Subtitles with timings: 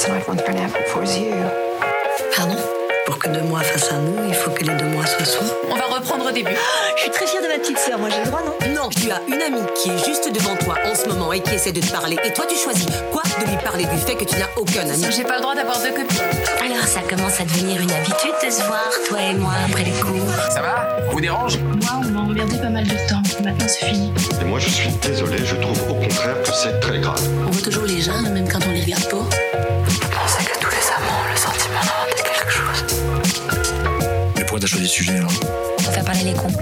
[0.00, 0.52] person I'd want to go
[0.88, 1.30] for you.
[2.32, 2.69] Helen?
[3.20, 5.42] Que deux mois fassent un nous, il faut que les deux mois soient soi.
[5.70, 6.56] On va reprendre au début.
[6.96, 8.74] Je suis très fière de ma petite sœur, moi j'ai le droit, non?
[8.74, 11.54] Non, tu as une amie qui est juste devant toi en ce moment et qui
[11.54, 12.16] essaie de te parler.
[12.24, 15.04] Et toi, tu choisis quoi De lui parler du fait que tu n'as aucun ami.
[15.10, 16.18] J'ai pas le droit d'avoir deux copines.
[16.64, 20.00] Alors ça commence à devenir une habitude de se voir, toi et moi, après les
[20.00, 20.32] cours.
[20.50, 20.88] Ça va?
[21.08, 21.58] On vous dérange?
[21.58, 23.22] Moi, on m'a emmerdé pas mal de temps.
[23.44, 24.12] Maintenant, c'est fini.
[24.40, 27.20] Et moi, je suis désolé, je trouve au contraire que c'est très grave.
[27.46, 30.19] On voit toujours les gens, même quand on les regarde pas.
[34.60, 35.32] T'as choisi ce sujet alors
[35.78, 36.52] Pour faire parler les cons.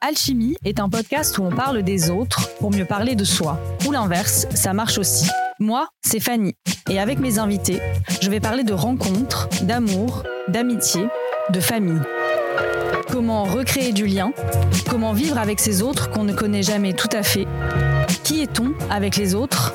[0.00, 3.60] Alchimie est un podcast où on parle des autres pour mieux parler de soi.
[3.86, 5.28] Ou l'inverse, ça marche aussi.
[5.60, 6.56] Moi, c'est Fanny.
[6.88, 7.80] Et avec mes invités,
[8.20, 11.06] je vais parler de rencontres, d'amour, d'amitié,
[11.50, 12.00] de famille.
[13.08, 14.32] Comment recréer du lien
[14.88, 17.46] Comment vivre avec ces autres qu'on ne connaît jamais tout à fait
[18.24, 19.74] Qui est-on avec les autres?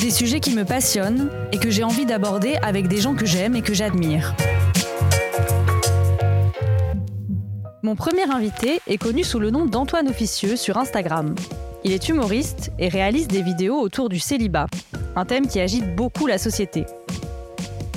[0.00, 3.54] Des sujets qui me passionnent et que j'ai envie d'aborder avec des gens que j'aime
[3.54, 4.34] et que j'admire.
[7.84, 11.34] Mon premier invité est connu sous le nom d'Antoine Officieux sur Instagram.
[11.82, 14.68] Il est humoriste et réalise des vidéos autour du célibat,
[15.16, 16.86] un thème qui agite beaucoup la société.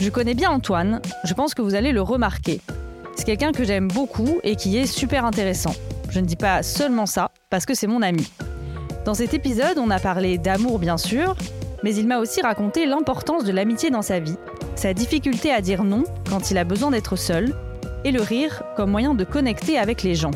[0.02, 2.62] Je connais bien Antoine, je pense que vous allez le remarquer.
[3.16, 5.76] C'est quelqu'un que j'aime beaucoup et qui est super intéressant.
[6.10, 8.28] Je ne dis pas seulement ça, parce que c'est mon ami.
[9.06, 11.36] Dans cet épisode, on a parlé d'amour bien sûr,
[11.84, 14.38] mais il m'a aussi raconté l'importance de l'amitié dans sa vie,
[14.76, 17.54] sa difficulté à dire non quand il a besoin d'être seul,
[18.06, 20.32] et le rire comme moyen de connecter avec les gens.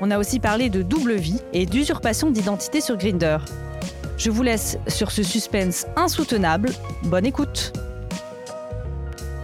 [0.00, 3.38] On a aussi parlé de double vie et d'usurpation d'identité sur Grinder.
[4.16, 6.70] Je vous laisse sur ce suspense insoutenable.
[7.02, 7.72] Bonne écoute.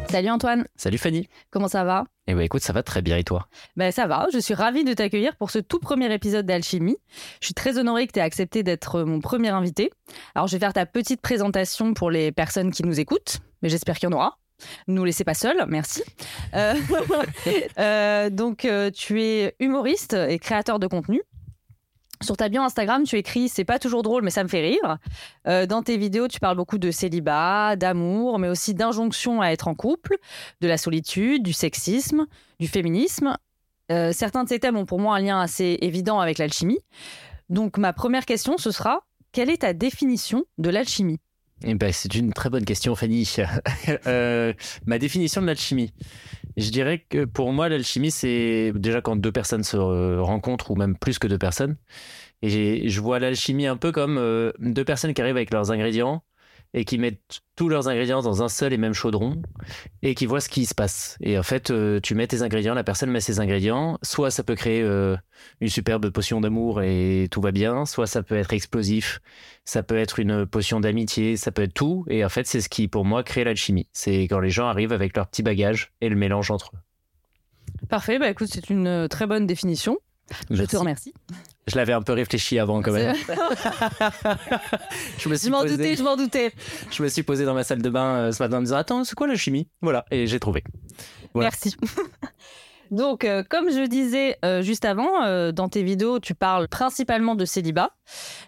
[0.08, 1.28] Salut Antoine, Salut Fanny.
[1.50, 2.05] comment ça va?
[2.27, 3.47] Eh ben écoute, ça va très bien et toi?
[3.77, 6.97] Ben ça va, je suis ravie de t'accueillir pour ce tout premier épisode d'Alchimie.
[7.41, 9.91] Je suis très honorée que tu aies accepté d'être mon premier invité.
[10.34, 13.98] Alors je vais faire ta petite présentation pour les personnes qui nous écoutent, mais j'espère
[13.98, 14.36] qu'il y en aura.
[14.89, 16.03] Ne nous laissez pas seuls, merci.
[16.55, 16.75] Euh,
[17.79, 21.23] euh, donc euh, tu es humoriste et créateur de contenu.
[22.23, 24.98] Sur ta bio Instagram, tu écris C'est pas toujours drôle, mais ça me fait rire.
[25.46, 29.74] Dans tes vidéos, tu parles beaucoup de célibat, d'amour, mais aussi d'injonction à être en
[29.74, 30.18] couple,
[30.61, 32.27] de la solitude, du sexisme,
[32.58, 33.39] du féminisme.
[33.89, 36.80] Certains de ces thèmes ont pour moi un lien assez évident avec l'alchimie.
[37.48, 39.01] Donc, ma première question, ce sera
[39.33, 41.20] quelle est ta définition de l'alchimie?
[41.64, 43.28] Eh ben c'est une très bonne question Fanny.
[44.06, 44.52] Euh,
[44.86, 45.92] ma définition de l'alchimie.
[46.56, 50.76] Je dirais que pour moi l'alchimie c'est déjà quand deux personnes se euh, rencontrent ou
[50.76, 51.76] même plus que deux personnes.
[52.42, 56.22] Et je vois l'alchimie un peu comme euh, deux personnes qui arrivent avec leurs ingrédients
[56.73, 59.42] et qui mettent tous leurs ingrédients dans un seul et même chaudron
[60.03, 61.17] et qui voient ce qui se passe.
[61.20, 63.98] Et en fait, euh, tu mets tes ingrédients, la personne met ses ingrédients.
[64.03, 65.17] Soit ça peut créer euh,
[65.61, 69.20] une superbe potion d'amour et tout va bien, soit ça peut être explosif,
[69.64, 72.05] ça peut être une potion d'amitié, ça peut être tout.
[72.08, 73.89] Et en fait, c'est ce qui, pour moi, crée l'alchimie.
[73.92, 76.79] C'est quand les gens arrivent avec leur petit bagage et le mélange entre eux.
[77.89, 79.98] Parfait, bah écoute, c'est une euh, très bonne définition.
[80.48, 80.77] Je te Merci.
[80.77, 81.14] remercie.
[81.70, 83.14] Je l'avais un peu réfléchi avant quand même.
[85.19, 86.53] je me Je suis m'en posé, doutais, je m'en doutais.
[86.91, 88.77] je me suis posé dans ma salle de bain euh, ce matin en me disant
[88.77, 90.64] attends c'est quoi l'alchimie Voilà et j'ai trouvé.
[91.33, 91.48] Voilà.
[91.51, 91.77] Merci.
[92.91, 97.36] Donc, euh, comme je disais euh, juste avant, euh, dans tes vidéos, tu parles principalement
[97.36, 97.91] de célibat,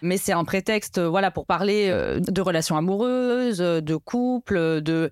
[0.01, 1.87] mais c'est un prétexte, voilà, pour parler
[2.19, 5.09] de relations amoureuses, de couple, de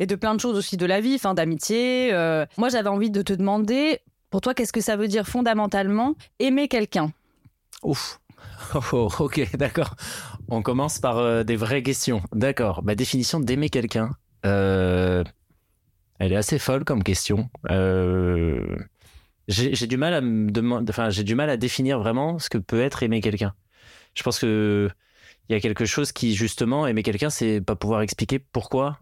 [0.00, 2.10] et de plein de choses aussi de la vie, enfin d'amitié.
[2.58, 4.00] Moi, j'avais envie de te demander,
[4.30, 7.12] pour toi, qu'est-ce que ça veut dire fondamentalement aimer quelqu'un?
[7.82, 8.20] Ouf.
[8.74, 9.94] Oh, oh, ok, d'accord.
[10.48, 12.22] On commence par euh, des vraies questions.
[12.32, 12.82] D'accord.
[12.82, 14.10] Ma définition d'aimer quelqu'un,
[14.46, 15.24] euh,
[16.18, 17.50] elle est assez folle comme question.
[17.70, 18.76] Euh,
[19.48, 22.58] j'ai du mal à me demander, enfin, j'ai du mal à définir vraiment ce que
[22.58, 23.54] peut être aimer quelqu'un.
[24.14, 24.88] Je pense que
[25.48, 29.00] il y a quelque chose qui justement aimer quelqu'un, c'est pas pouvoir expliquer pourquoi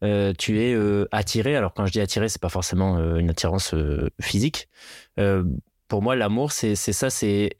[0.00, 0.76] tu es
[1.12, 1.54] attiré.
[1.56, 3.74] Alors quand je dis attiré, c'est pas forcément une attirance
[4.20, 4.68] physique.
[5.88, 7.50] Pour moi, l'amour, c'est ça, c'est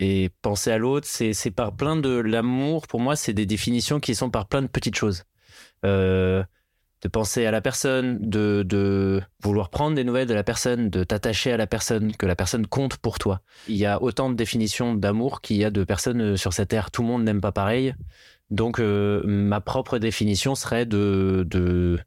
[0.43, 2.87] penser à l'autre, c'est c'est par plein de l'amour.
[2.87, 5.25] Pour moi, c'est des définitions qui sont par plein de petites choses.
[5.85, 6.45] Euh,
[7.03, 11.05] de penser à la personne, de, de vouloir prendre des nouvelles de la personne, de
[11.05, 13.41] t'attacher à la personne, que la personne compte pour toi.
[13.69, 16.71] Il y a autant de définitions d'amour qu'il y a de personnes euh, sur cette
[16.71, 16.91] terre.
[16.91, 17.95] Tout le monde n'aime pas pareil.
[18.51, 21.99] Donc, euh, ma propre définition serait de, de,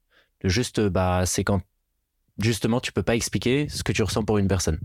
[0.44, 1.62] de juste, bah, c'est quand
[2.40, 4.80] justement tu peux pas expliquer ce que tu ressens pour une personne.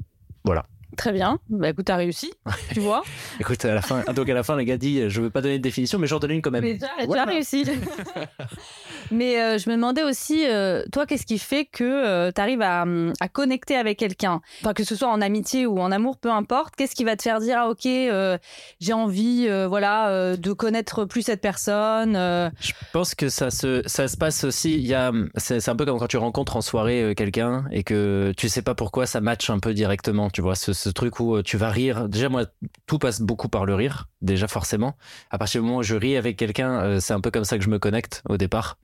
[0.44, 0.66] Voilà.
[0.96, 1.38] Très bien.
[1.50, 2.32] Bah écoute, t'as réussi,
[2.72, 3.02] tu vois.
[3.40, 5.58] Écoute, à la fin, donc à la fin, les gars disent, je veux pas donner
[5.58, 6.62] de définition, mais j'en donne une quand même.
[6.64, 7.24] Mais tu as, tu as Voilà.
[7.24, 7.64] réussi.
[9.10, 12.82] Mais euh, je me demandais aussi, euh, toi, qu'est-ce qui fait que tu arrives à,
[12.82, 14.40] hum, à connecter avec quelqu'un?
[14.62, 16.74] Enfin, que ce soit en amitié ou en amour, peu importe.
[16.76, 18.38] Qu'est-ce qui va te faire dire, ah, ok, euh,
[18.80, 23.50] j'ai envie euh, voilà, euh, de connaître plus cette personne euh, Je pense que ça
[23.50, 24.92] se, ça se passe aussi.
[24.94, 28.48] A, c'est, un peu comme quand tu rencontres en soirée euh, quelqu'un et que tu
[28.48, 30.30] sais pas pourquoi ça match un peu directement.
[30.30, 32.08] Tu vois, ce, ce truc où euh, tu vas rire.
[32.08, 32.44] Déjà, moi,
[32.86, 34.96] tout passe beaucoup par le rire, déjà forcément.
[35.30, 37.56] À partir du moment où je ris avec quelqu'un, euh, c'est un peu comme ça
[37.56, 38.78] que je me connecte au départ.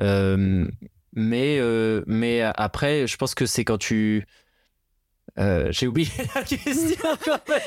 [0.00, 0.66] Euh,
[1.14, 4.26] mais, euh, mais après, je pense que c'est quand tu.
[5.38, 7.08] Euh, j'ai oublié la question.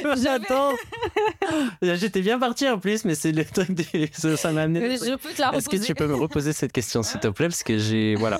[0.21, 0.73] J'attends.
[1.81, 4.09] J'étais bien parti en plus, mais c'est le truc des.
[4.13, 4.85] Ça, m'a amené.
[4.85, 7.47] Est-ce que tu peux me reposer cette question, s'il te plaît?
[7.47, 8.15] Parce que j'ai.
[8.15, 8.39] Voilà.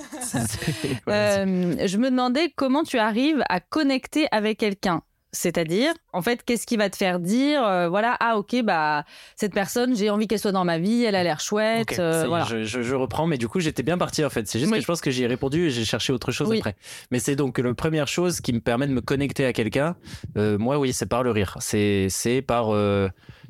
[1.08, 5.02] Euh, je me demandais comment tu arrives à connecter avec quelqu'un.
[5.32, 9.04] C'est-à-dire, en fait, qu'est-ce qui va te faire dire, euh, voilà, ah ok, bah
[9.36, 12.44] cette personne, j'ai envie qu'elle soit dans ma vie, elle a l'air chouette, euh, voilà.
[12.46, 14.48] je, je- je reprends, mais du coup, j'étais bien parti en fait.
[14.48, 14.78] C'est juste Oui.
[14.78, 16.58] que je pense que j'y ai répondu et j'ai cherché autre chose Oui.
[16.58, 16.76] après.
[17.10, 19.96] Mais c'est donc la première chose qui me permet de me connecter à quelqu'un.
[20.38, 21.56] euh, moi, oui, c'est par le rire.
[21.60, 22.70] C'est c'est par.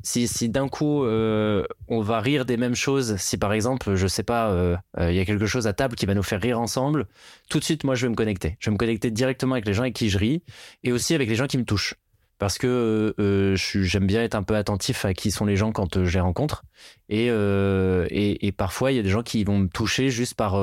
[0.03, 4.23] Si d'un coup, euh, on va rire des mêmes choses, si par exemple, je sais
[4.23, 6.59] pas, euh, euh, il y a quelque chose à table qui va nous faire rire
[6.59, 7.07] ensemble,
[7.49, 8.57] tout de suite, moi, je vais me connecter.
[8.59, 10.43] Je vais me connecter directement avec les gens avec qui je ris
[10.83, 11.95] et aussi avec les gens qui me touchent.
[12.37, 13.13] Parce que
[13.57, 16.63] j'aime bien être un peu attentif à qui sont les gens quand je les rencontre.
[17.09, 20.53] Et, et, parfois, il y a des gens qui vont me toucher juste par,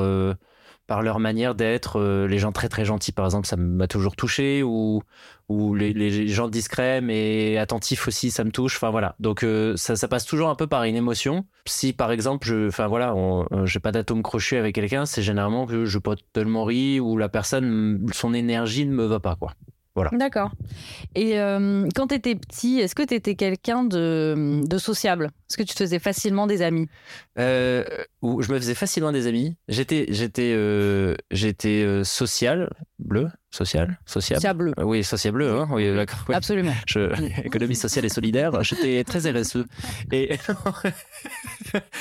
[0.87, 1.99] par leur manière d'être.
[1.99, 4.63] Euh, les gens très très gentils, par exemple, ça m'a toujours touché.
[4.63, 5.03] Ou,
[5.49, 8.77] ou les, les gens discrets mais attentifs aussi, ça me touche.
[8.77, 9.15] Enfin voilà.
[9.19, 11.45] Donc euh, ça, ça passe toujours un peu par une émotion.
[11.65, 15.65] Si par exemple, je, enfin voilà, euh, j'ai pas d'atome crochu avec quelqu'un, c'est généralement
[15.65, 19.53] que je peux tellement rire ou la personne, son énergie ne me va pas quoi.
[20.11, 20.51] D'accord.
[21.15, 25.31] Et euh, quand tu étais petit, est-ce que tu étais quelqu'un de, de sociable?
[25.49, 26.87] Est-ce que tu te faisais facilement des amis?
[27.39, 27.83] Euh,
[28.21, 29.55] je me faisais facilement des amis.
[29.67, 34.39] J'étais, j'étais, euh, j'étais euh, social, bleu, social, sociable.
[34.41, 34.73] Sociable.
[34.79, 36.19] Euh, Oui, sociable, hein, oui, d'accord.
[36.29, 36.35] oui.
[36.35, 36.73] Absolument.
[36.87, 37.11] Je,
[37.45, 38.63] économie sociale et solidaire.
[38.63, 39.65] J'étais très RSE.
[40.11, 40.37] Et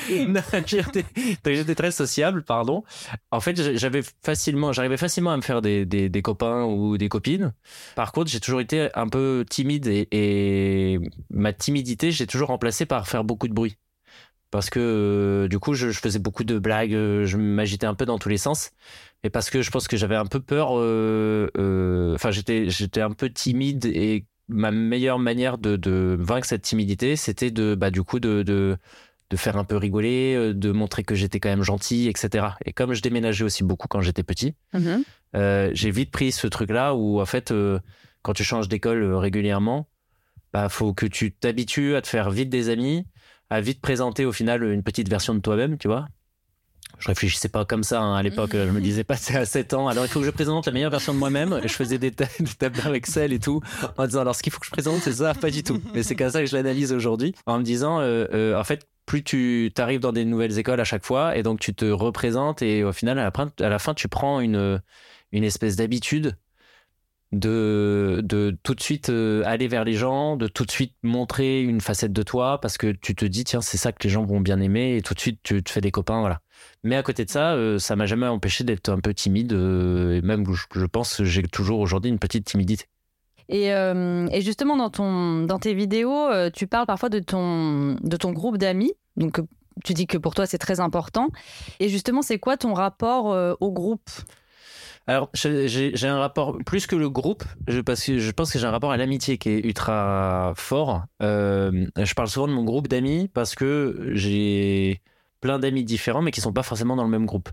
[1.46, 2.82] j'étais très sociable, pardon.
[3.30, 7.08] En fait, j'avais facilement, j'arrivais facilement à me faire des, des, des copains ou des
[7.08, 7.52] copines.
[7.94, 11.00] Par contre, j'ai toujours été un peu timide et, et
[11.30, 13.76] ma timidité, j'ai toujours remplacé par faire beaucoup de bruit.
[14.52, 18.06] Parce que euh, du coup, je, je faisais beaucoup de blagues, je m'agitais un peu
[18.06, 18.70] dans tous les sens.
[19.24, 23.00] Et parce que je pense que j'avais un peu peur, euh, euh, enfin, j'étais, j'étais
[23.00, 27.90] un peu timide et ma meilleure manière de, de vaincre cette timidité, c'était de, bah,
[27.90, 28.76] du coup, de, de,
[29.30, 32.46] de faire un peu rigoler, euh, de montrer que j'étais quand même gentil, etc.
[32.64, 35.02] Et comme je déménageais aussi beaucoup quand j'étais petit, Mhm.
[35.34, 37.52] euh, j'ai vite pris ce truc-là où, en fait,
[38.22, 39.88] quand tu changes d'école régulièrement,
[40.52, 43.04] bah, faut que tu t'habitues à te faire vite des amis,
[43.50, 46.06] à vite présenter au final une petite version de toi-même, tu vois.
[46.98, 48.52] Je réfléchissais pas comme ça hein, à l'époque.
[48.52, 49.88] Je me disais pas c'est à 7 ans.
[49.88, 51.60] Alors il faut que je présente la meilleure version de moi-même.
[51.62, 53.60] Je faisais des, ta- des tableurs Excel et tout
[53.98, 55.80] en disant alors ce qu'il faut que je présente c'est ça, pas du tout.
[55.94, 58.86] Mais c'est comme ça que je l'analyse aujourd'hui en me disant euh, euh, en fait
[59.04, 62.62] plus tu t'arrives dans des nouvelles écoles à chaque fois et donc tu te représentes
[62.62, 64.80] et au final à la, fin- à la fin tu prends une
[65.32, 66.36] une espèce d'habitude
[67.32, 71.60] de, de tout de suite euh, aller vers les gens, de tout de suite montrer
[71.60, 74.24] une facette de toi parce que tu te dis tiens c'est ça que les gens
[74.24, 76.40] vont bien aimer et tout de suite tu te fais des copains voilà.
[76.84, 80.16] Mais à côté de ça, euh, ça m'a jamais empêché d'être un peu timide euh,
[80.16, 82.86] et même je, pense que j'ai toujours aujourd'hui une petite timidité.
[83.48, 88.16] Et, euh, et justement, dans, ton, dans tes vidéos, tu parles parfois de ton, de
[88.16, 88.92] ton groupe d'amis.
[89.16, 89.40] Donc,
[89.84, 91.28] tu dis que pour toi, c'est très important.
[91.78, 94.10] Et justement, c'est quoi ton rapport au groupe?
[95.08, 98.58] Alors, j'ai j'ai un rapport, plus que le groupe, je, parce que je pense que
[98.58, 101.04] j'ai un rapport à l'amitié qui est ultra fort.
[101.22, 105.00] Euh, je parle souvent de mon groupe d'amis parce que j'ai
[105.46, 107.48] plein d'amis différents, mais qui sont pas forcément dans le même groupe.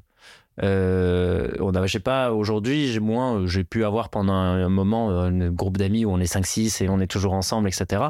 [0.62, 4.63] Euh, on a, je sais pas, aujourd'hui, j'ai moins, euh, j'ai pu avoir pendant un,
[4.65, 7.67] un moment euh, un groupe d'amis où on est 5-6 et on est toujours ensemble,
[7.67, 8.03] etc.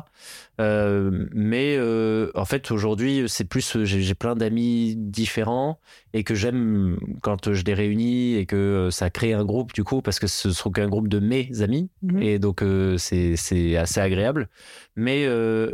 [0.59, 5.79] Euh, mais euh, en fait, aujourd'hui, c'est plus, j'ai plein d'amis différents
[6.13, 10.01] et que j'aime quand je les réunis et que ça crée un groupe du coup
[10.01, 12.21] parce que ce sont qu'un groupe de mes amis Mhm.
[12.21, 12.63] et donc
[12.97, 14.47] c'est c'est assez agréable
[14.95, 15.25] mais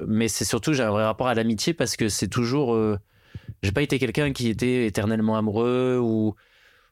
[0.07, 2.77] mais c'est surtout j'ai un vrai rapport à l'amitié parce que c'est toujours
[3.61, 6.35] j'ai pas été quelqu'un qui était éternellement amoureux ou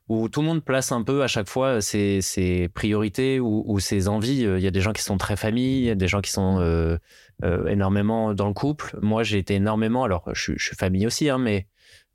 [0.09, 4.07] où tout le monde place un peu à chaque fois ses, ses priorités ou, ses
[4.07, 4.43] envies.
[4.43, 6.31] Il y a des gens qui sont très famille, il y a des gens qui
[6.31, 6.97] sont euh,
[7.43, 8.97] euh, énormément dans le couple.
[9.01, 11.67] Moi, j'ai été énormément, alors je suis famille aussi, hein, mais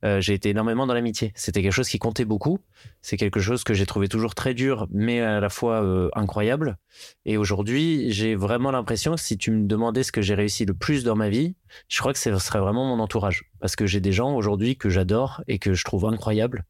[0.05, 1.33] euh, j'ai été énormément dans l'amitié.
[1.35, 2.59] C'était quelque chose qui comptait beaucoup.
[3.03, 6.77] C'est quelque chose que j'ai trouvé toujours très dur, mais à la fois euh, incroyable.
[7.25, 10.75] Et aujourd'hui, j'ai vraiment l'impression que si tu me demandais ce que j'ai réussi le
[10.75, 11.55] plus dans ma vie,
[11.89, 13.45] je crois que ce serait vraiment mon entourage.
[13.61, 16.65] Parce que j'ai des gens aujourd'hui que j'adore et que je trouve incroyables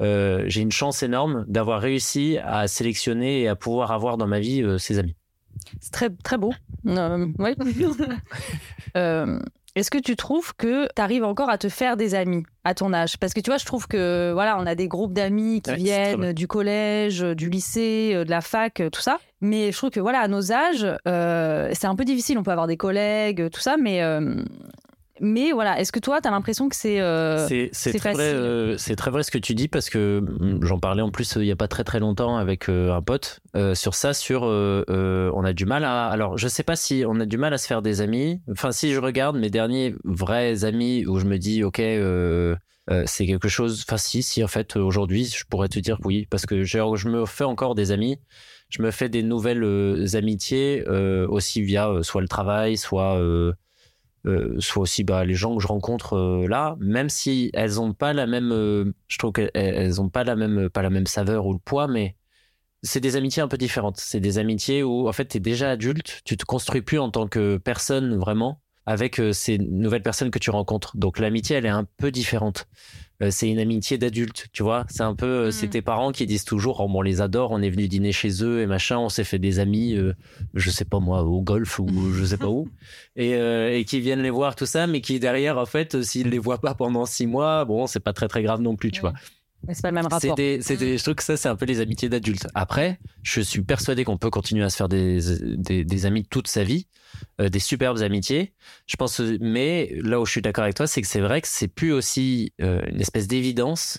[0.00, 4.38] euh, j'ai une chance énorme d'avoir réussi à sélectionner et à pouvoir avoir dans ma
[4.38, 5.16] vie ces amis.
[5.80, 6.52] C'est très, très beau.
[6.86, 7.56] Euh, ouais.
[9.78, 12.92] Est-ce que tu trouves que tu arrives encore à te faire des amis à ton
[12.92, 13.16] âge?
[13.18, 15.76] Parce que tu vois, je trouve que voilà, on a des groupes d'amis qui Ouais,
[15.76, 19.18] viennent du collège, du lycée, euh, de la fac, euh, tout ça.
[19.40, 22.38] Mais je trouve que voilà, à nos âges, euh, c'est un peu difficile.
[22.38, 24.34] On peut avoir des collègues, tout ça, mais euh,
[25.20, 25.80] mais voilà.
[25.80, 28.76] Est-ce que toi, tu as l'impression que c'est euh, C'est c'est c'est très vrai, euh,
[28.78, 31.44] c'est très vrai ce que tu dis parce que mm, j'en parlais en plus euh,
[31.44, 34.14] il y a pas très très longtemps avec euh, un pote euh, sur ça.
[34.14, 36.06] Sur on a du mal à.
[36.06, 38.40] Alors je sais pas si on a du mal à se faire des amis.
[38.50, 41.80] Enfin si je regarde mes derniers vrais amis où je me dis ok.
[43.06, 43.84] c'est quelque chose.
[43.86, 47.26] Enfin, si, si, en fait, aujourd'hui, je pourrais te dire oui, parce que je me
[47.26, 48.18] fais encore des amis.
[48.68, 53.18] Je me fais des nouvelles euh, amitiés euh, aussi via euh, soit le travail, soit
[54.26, 57.92] euh, soit aussi bah, les gens que je rencontre euh, là, même si elles ont
[57.94, 61.06] pas la même, euh, je trouve qu'elles elles ont pas la même, pas la même
[61.06, 62.16] saveur ou le poids, mais
[62.82, 63.98] c'est des amitiés un peu différentes.
[63.98, 67.10] C'est des amitiés où en fait tu es déjà adulte, tu te construis plus en
[67.10, 70.96] tant que personne vraiment avec euh, ces nouvelles personnes que tu rencontres.
[70.96, 72.66] Donc l'amitié elle est un peu différente.
[73.20, 74.86] Euh, c'est une amitié d'adulte, tu vois.
[74.88, 75.72] C'est un peu, euh, c'est Mhm.
[75.72, 78.44] tes parents qui disent toujours, oh, bon, on les adore, on est venu dîner chez
[78.44, 80.14] eux et machin, on s'est fait des amis, euh,
[80.54, 82.68] je sais pas moi, au golf ou je sais pas où,
[83.16, 86.28] et, euh, et qui viennent les voir tout ça, mais qui derrière, en fait, s'ils
[86.30, 89.00] les voient pas pendant six mois, bon, c'est pas très très grave non plus, tu
[89.00, 89.14] vois.
[89.68, 90.34] Mais c'est pas le même rapport.
[90.36, 92.48] je trouve que ça, c'est un peu les amitiés d'adultes.
[92.54, 95.20] Après, je suis persuadé qu'on peut continuer à se faire des,
[95.56, 96.86] des, des amis toute sa vie,
[97.38, 98.54] euh, des superbes amitiés.
[98.86, 101.48] Je pense, mais là où je suis d'accord avec toi, c'est que c'est vrai que
[101.48, 103.98] c'est plus aussi euh, une espèce d'évidence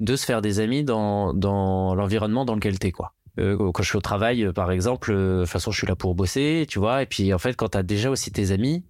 [0.00, 3.14] de se faire des amis dans, dans l'environnement dans lequel t'es, quoi.
[3.38, 6.14] Euh, quand je suis au travail, par exemple, de toute façon, je suis là pour
[6.14, 7.02] bosser, tu vois.
[7.02, 8.84] Et puis, en fait, quand t'as déjà aussi tes amis,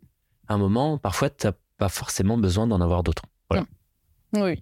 [0.49, 3.23] à un moment, parfois, t'as pas forcément besoin d'en avoir d'autres.
[3.49, 3.65] Voilà.
[4.37, 4.61] Oui,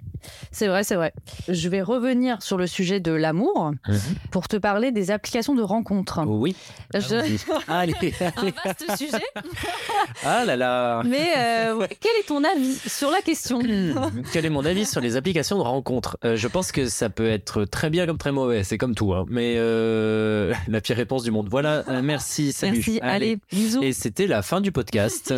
[0.50, 1.12] c'est vrai, c'est vrai.
[1.48, 3.72] Je vais revenir sur le sujet de l'amour
[4.30, 6.20] pour te parler des applications de rencontres.
[6.26, 6.56] Oui.
[6.94, 7.36] Je-
[7.68, 8.54] Allez, Un allez.
[8.64, 9.24] vaste sujet.
[10.24, 11.02] Ah là là.
[11.04, 13.60] Mais euh, quel est ton avis sur la question?
[14.32, 16.16] Quel est mon avis sur les applications de rencontres?
[16.24, 19.12] Euh, Je pense que ça peut être très bien comme très mauvais, c'est comme tout.
[19.12, 19.24] hein.
[19.28, 21.48] Mais euh, la pire réponse du monde.
[21.50, 22.74] Voilà, merci, salut.
[22.76, 23.82] Merci, allez, bisous.
[23.82, 25.34] Et c'était la fin du podcast.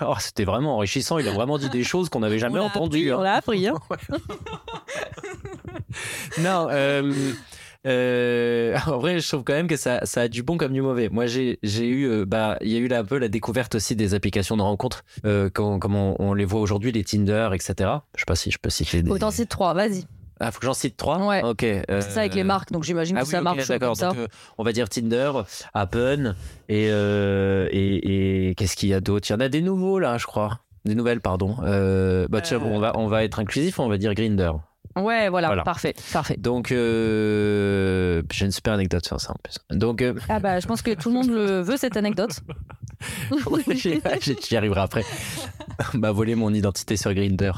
[0.00, 1.18] Oh, c'était vraiment enrichissant.
[1.18, 3.12] Il a vraiment dit des choses qu'on n'avait jamais entendues.
[3.12, 3.66] On l'a appris.
[3.68, 3.74] hein.
[6.38, 7.12] Non, euh,
[7.86, 10.82] euh, en vrai, je trouve quand même que ça, ça a du bon comme du
[10.82, 11.08] mauvais.
[11.08, 13.96] Moi, j'ai, eu, euh, bah, il y a eu là, un peu la découverte aussi
[13.96, 17.90] des applications de rencontres, euh, comme on, on les voit aujourd'hui, les Tinder, etc.
[18.14, 19.10] Je sais pas si je peux citer des.
[19.10, 20.04] Autant c'est trois, vas-y.
[20.42, 21.18] Ah, faut que j'en cite trois.
[21.26, 21.42] Ouais.
[21.42, 21.64] Ok.
[21.64, 23.94] euh, C'est ça avec les marques, donc j'imagine Ah que oui, ça ok, marche d'accord.
[23.94, 25.32] Donc, euh, on va dire Tinder,
[25.74, 26.34] Appen
[26.70, 29.28] et euh, et, et qu'est-ce qu'il y a d'autre?
[29.28, 30.60] Il y en a des nouveaux là, je crois.
[30.84, 31.56] Des nouvelles, pardon.
[31.62, 32.64] Euh, bah tiens, Euh.
[32.64, 34.52] on va on va être inclusif, on va dire Grinder.
[34.96, 35.62] Ouais, voilà, Voilà.
[35.62, 36.36] parfait, parfait.
[36.36, 39.56] Donc euh, j'ai une super anecdote sur ça en plus.
[39.70, 42.40] Donc euh, Ah bah, je pense que tout le monde le veut cette anecdote.
[43.70, 45.04] j'y arriverai après.
[45.94, 47.52] bah voler mon identité sur Grinder.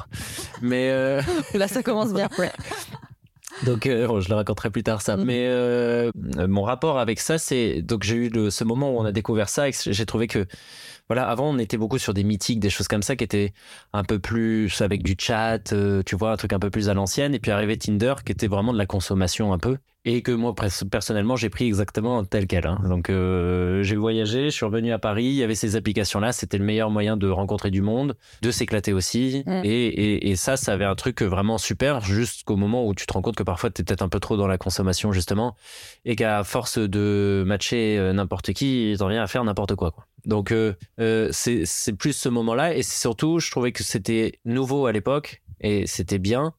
[0.61, 1.23] Mais euh,
[1.55, 2.29] Là, ça commence bien.
[2.39, 2.51] Ouais.
[3.67, 5.17] Donc, euh, je le raconterai plus tard ça.
[5.17, 5.25] Mhm.
[5.25, 6.11] Mais euh,
[6.49, 9.49] mon rapport avec ça, c'est donc j'ai eu le- ce moment où on a découvert
[9.49, 10.47] ça et j'ai trouvé que
[11.13, 13.53] voilà, avant on était beaucoup sur des mythiques, des choses comme ça qui étaient
[13.93, 16.95] un peu plus avec du chat, euh, tu vois, un truc un peu plus à
[16.95, 17.35] l'ancienne.
[17.35, 20.55] Et puis arrivé Tinder qui était vraiment de la consommation un peu et que moi
[20.91, 22.67] personnellement j'ai pris exactement tel quel.
[22.67, 22.81] hein.
[22.89, 26.33] Donc euh, j'ai voyagé, je suis revenu à Paris, il y avait ces applications là,
[26.33, 29.45] c'était le meilleur moyen de rencontrer du monde, de s'éclater aussi.
[29.47, 29.61] Mm.
[29.65, 33.13] Et, et, et ça, ça avait un truc vraiment super jusqu'au moment où tu te
[33.13, 35.57] rends compte que parfois tu es peut-être un peu trop dans la consommation justement
[36.07, 39.91] et qu'à force de matcher euh, n'importe qui, t'en viens à faire n'importe quoi.
[39.91, 40.07] quoi.
[40.27, 44.93] Donc euh, euh, c'est plus ce moment-là et surtout, je trouvais que c'était nouveau à
[44.93, 46.55] l'époque et c'était bien.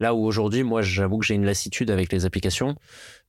[0.00, 2.76] Là où aujourd'hui, moi, j'avoue que j'ai une lassitude avec les applications.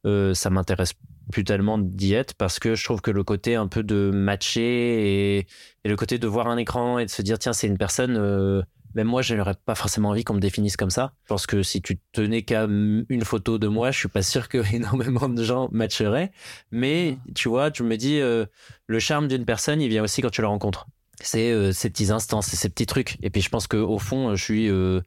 [0.05, 0.93] Euh, ça m'intéresse
[1.31, 4.61] plus tellement d'y être parce que je trouve que le côté un peu de matcher
[4.61, 5.47] et,
[5.83, 8.15] et le côté de voir un écran et de se dire tiens c'est une personne
[8.17, 8.61] euh,
[8.95, 11.81] même moi j'aurais pas forcément envie qu'on me définisse comme ça je pense que si
[11.81, 15.69] tu tenais qu'à une photo de moi je suis pas sûr que énormément de gens
[15.71, 16.31] matcheraient.
[16.71, 18.45] Mais tu vois tu me dis euh,
[18.87, 20.87] le charme d'une personne il vient aussi quand tu la rencontres.
[21.21, 23.17] C'est euh, ces petits instants c'est ces petits trucs.
[23.21, 25.01] Et puis je pense que au fond je suis euh,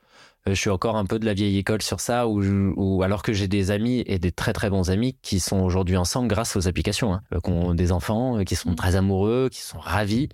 [0.47, 3.47] je suis encore un peu de la vieille école sur ça, je- alors que j'ai
[3.47, 7.15] des amis et des très très bons amis qui sont aujourd'hui ensemble grâce aux applications,
[7.15, 10.29] hein, euh, qui ont des enfants, qui sont très amoureux, qui sont ravis.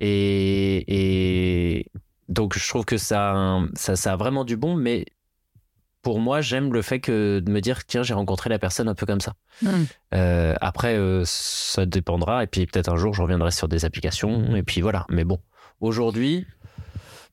[0.00, 0.84] Et,
[1.78, 1.86] et
[2.28, 5.06] donc je trouve que ça, ça, ça a vraiment du bon, mais
[6.06, 8.94] pour moi, j'aime le fait que de me dire, tiens, j'ai rencontré la personne un
[8.94, 9.34] peu comme ça.
[9.62, 9.68] Mm.
[10.14, 14.54] Euh, après, euh, ça dépendra, et puis peut-être un jour, je reviendrai sur des applications,
[14.54, 15.04] et puis voilà.
[15.08, 15.40] Mais bon,
[15.80, 16.46] aujourd'hui,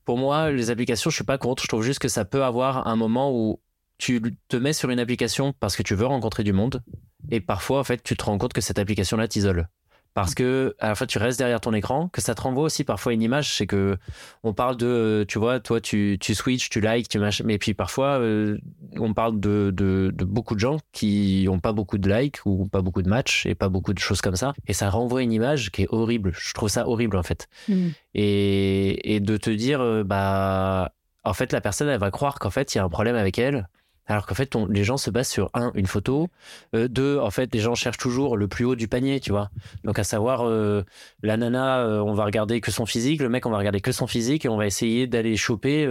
[0.04, 1.62] pour moi, les applications, je suis pas contre.
[1.62, 3.60] Je trouve juste que ça peut avoir un moment où
[3.98, 6.82] tu te mets sur une application parce que tu veux rencontrer du monde,
[7.30, 9.68] et parfois, en fait, tu te rends compte que cette application-là t'isole.
[10.14, 12.84] Parce que à la fois tu restes derrière ton écran, que ça te renvoie aussi
[12.84, 13.98] parfois une image, c'est que
[14.44, 17.42] on parle de, tu vois, toi tu, tu switches, tu likes, tu mach...
[17.42, 18.56] mais puis parfois euh,
[18.96, 22.68] on parle de, de, de beaucoup de gens qui ont pas beaucoup de likes ou
[22.68, 25.32] pas beaucoup de matchs et pas beaucoup de choses comme ça, et ça renvoie une
[25.32, 26.30] image qui est horrible.
[26.32, 27.88] Je trouve ça horrible en fait, Mm.
[28.14, 30.92] et, et de te dire euh, bah
[31.24, 33.38] en fait la personne elle va croire qu'en fait il y a un problème avec
[33.38, 33.68] elle.
[34.06, 36.28] Alors qu'en fait, on- les gens se basent sur un, une photo,
[36.74, 39.50] euh, deux, en fait, les gens cherchent toujours le plus haut du panier, tu vois.
[39.84, 40.82] Donc, à savoir, euh,
[41.22, 43.92] la nana, euh, on va regarder que son physique, le mec, on va regarder que
[43.92, 45.86] son physique et on va essayer d'aller choper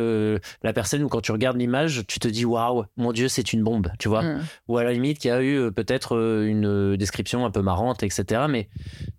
[0.63, 3.63] la personne où quand tu regardes l'image, tu te dis waouh, mon Dieu, c'est une
[3.63, 4.21] bombe, tu vois.
[4.21, 4.41] Mm.
[4.67, 8.45] Ou à la limite, qu'il y a eu peut-être une description un peu marrante, etc.
[8.49, 8.69] Mais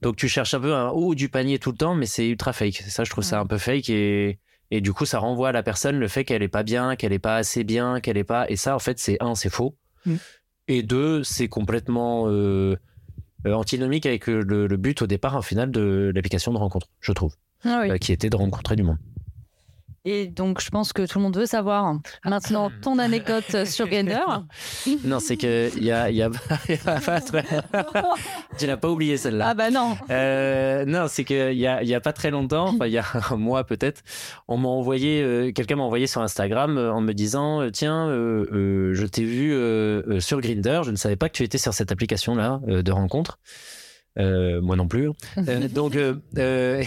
[0.02, 2.52] donc, tu cherches un peu un haut du panier tout le temps, mais c'est ultra
[2.52, 2.84] fake.
[2.88, 4.38] Ça, je trouve ça un peu fake et.
[4.70, 7.12] Et du coup, ça renvoie à la personne le fait qu'elle est pas bien, qu'elle
[7.12, 8.48] est pas assez bien, qu'elle est pas.
[8.50, 9.76] Et ça, en fait, c'est un, c'est faux.
[10.06, 10.14] Mm.
[10.68, 12.76] Et deux, c'est complètement euh,
[13.46, 17.12] euh, antinomique avec le, le but au départ, au final, de l'application de rencontre, je
[17.12, 17.90] trouve, Ah oui.
[17.90, 18.98] euh, qui était de rencontrer du monde.
[20.06, 24.44] Et donc, je pense que tout le monde veut savoir maintenant ton anecdote sur Grindr.
[25.04, 26.30] non, c'est que il y a, il y a,
[26.68, 27.44] il y a pas très...
[28.58, 29.48] tu n'as pas oublié celle-là.
[29.48, 29.96] Ah bah non.
[30.10, 32.98] Euh, non, c'est qu'il y a, il y a pas très longtemps, enfin il y
[32.98, 34.02] a un mois peut-être,
[34.46, 38.46] on m'a envoyé, euh, quelqu'un m'a envoyé sur Instagram euh, en me disant tiens, euh,
[38.52, 41.58] euh, je t'ai vu euh, euh, sur Grinder, je ne savais pas que tu étais
[41.58, 43.38] sur cette application-là euh, de rencontre.
[44.18, 45.10] Euh, moi non plus.
[45.38, 46.14] Euh, donc, euh,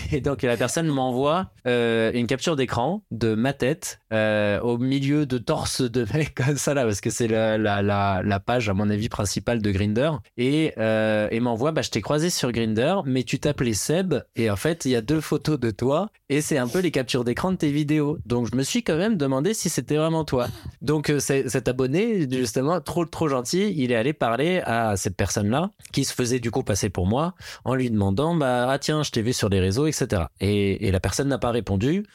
[0.12, 5.82] et donc la personne m'envoie une capture d'écran de ma tête au milieu de torse
[5.82, 8.90] de mec comme ça là, parce que c'est la, la, la, la page à mon
[8.90, 10.12] avis principale de Grinder.
[10.38, 14.56] Et, et m'envoie, bah je t'ai croisé sur Grinder, mais tu t'appelais Seb et en
[14.56, 17.52] fait il y a deux photos de toi et c'est un peu les captures d'écran
[17.52, 18.18] de tes vidéos.
[18.26, 20.48] Donc je me suis quand même demandé si c'était vraiment toi.
[20.82, 25.72] Donc cet abonné justement trop trop gentil, il est allé parler à cette personne là
[25.92, 27.17] qui se faisait du coup passer pour moi
[27.64, 30.92] en lui demandant bah ah tiens je t'ai vu sur les réseaux etc et, et
[30.92, 32.06] la personne n'a pas répondu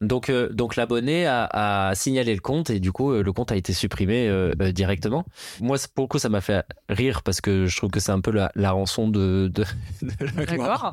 [0.00, 1.48] donc euh, donc l'abonné a,
[1.90, 4.70] a signalé le compte et du coup euh, le compte a été supprimé euh, euh,
[4.70, 5.24] directement
[5.60, 8.20] moi pour le coup ça m'a fait rire parce que je trouve que c'est un
[8.20, 9.64] peu la, la rançon de, de,
[10.02, 10.46] de la.
[10.46, 10.92] D'accord.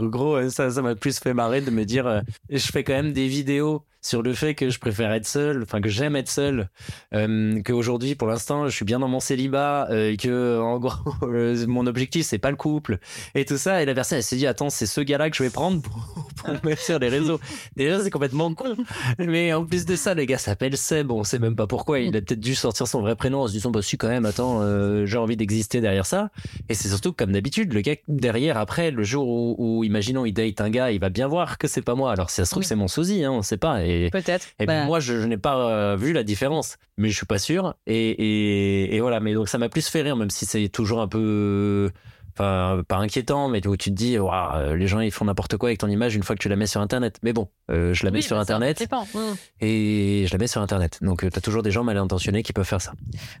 [0.10, 3.12] Gros, ça, ça m'a plus fait marrer de me dire, euh, je fais quand même
[3.12, 6.68] des vidéos sur le fait que je préfère être seul, enfin que j'aime être seul,
[7.14, 10.92] euh, qu'aujourd'hui, pour l'instant, je suis bien dans mon célibat, euh, et que en gros,
[11.68, 12.98] mon objectif c'est pas le couple
[13.34, 13.80] et tout ça.
[13.82, 16.28] Et la personne, elle s'est dit, attends, c'est ce gars-là que je vais prendre pour,
[16.44, 17.40] pour me sur les réseaux.
[17.76, 18.76] Déjà, c'est complètement con.
[19.18, 22.00] Mais en plus de ça, le gars s'appelle Seb, on sait même pas pourquoi.
[22.00, 24.26] Il a peut-être dû sortir son vrai prénom en se disant, bah si quand même,
[24.26, 26.30] attends, euh, j'ai envie d'exister derrière ça.
[26.68, 30.32] Et c'est surtout comme d'habitude, le gars derrière, après, le jour où, où, imaginons, il
[30.32, 32.12] date un gars, il va bien voir que c'est pas moi.
[32.12, 32.66] Alors si ça se trouve, Oui.
[32.66, 33.84] c'est mon sosie, hein, on sait pas.
[33.84, 34.48] Et, Peut-être.
[34.60, 37.38] et Bah, moi, je, je n'ai pas euh, vu la différence, mais je suis pas
[37.38, 37.74] sûr.
[37.86, 41.00] Et, et, et voilà, mais donc ça m'a plus fait rire, même si c'est toujours
[41.00, 41.90] un peu,
[42.38, 45.68] enfin, pas inquiétant, mais où tu te dis, euh, les gens ils font n'importe quoi
[45.68, 47.18] avec ton image une fois que tu la mets sur Internet.
[47.22, 49.04] Mais bon, euh, je la mets oui, sur bah, Internet dépend.
[49.14, 49.18] Mm.
[49.60, 50.98] et je la mets sur Internet.
[51.02, 52.92] Donc tu as toujours des gens mal intentionnés qui peuvent faire ça.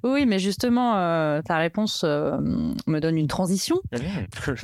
[0.02, 2.36] Oui, mais justement, euh, ta réponse euh,
[2.86, 3.80] me donne une transition.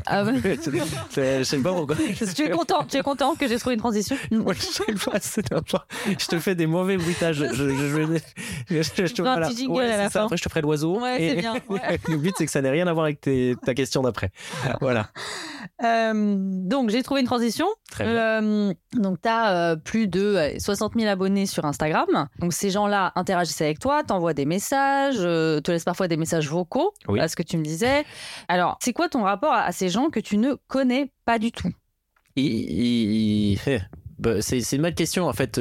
[0.07, 0.41] Ah ouais.
[0.43, 1.97] je sais pas pourquoi.
[2.35, 5.19] tu es content, tu es content que j'ai trouvé une transition Moi, je pas,
[6.29, 7.37] te fais des mauvais bruitages.
[7.37, 10.25] Je, je, je, je- te- Un petit jingle à la c'est ça.
[10.25, 11.01] Après, je te ferai l'oiseau.
[11.01, 11.99] Ouais, Et- c'est bien, ouais.
[12.09, 14.18] le but, c'est que ça n'ait rien à voir avec tes- ta question d'après.
[14.81, 15.09] Voilà.
[15.85, 17.67] Euh, donc, j'ai trouvé une transition.
[17.91, 18.15] Très bien.
[18.43, 22.29] Euh, donc, tu as plus de euh, 60 000 abonnés sur Instagram.
[22.41, 26.49] Donc, ces gens-là interagissent avec toi, t'envoient des messages, euh, te laissent parfois des messages
[26.49, 27.21] vocaux, Oui.
[27.21, 28.05] à ce que tu me disais.
[28.49, 31.53] Alors, c'est quoi ton rapport à, à ces gens que tu ne connais pas du
[31.53, 31.71] tout?
[32.37, 33.81] Il- il- il- eh,
[34.19, 35.59] bah, c'est c'est une bonne question en fait.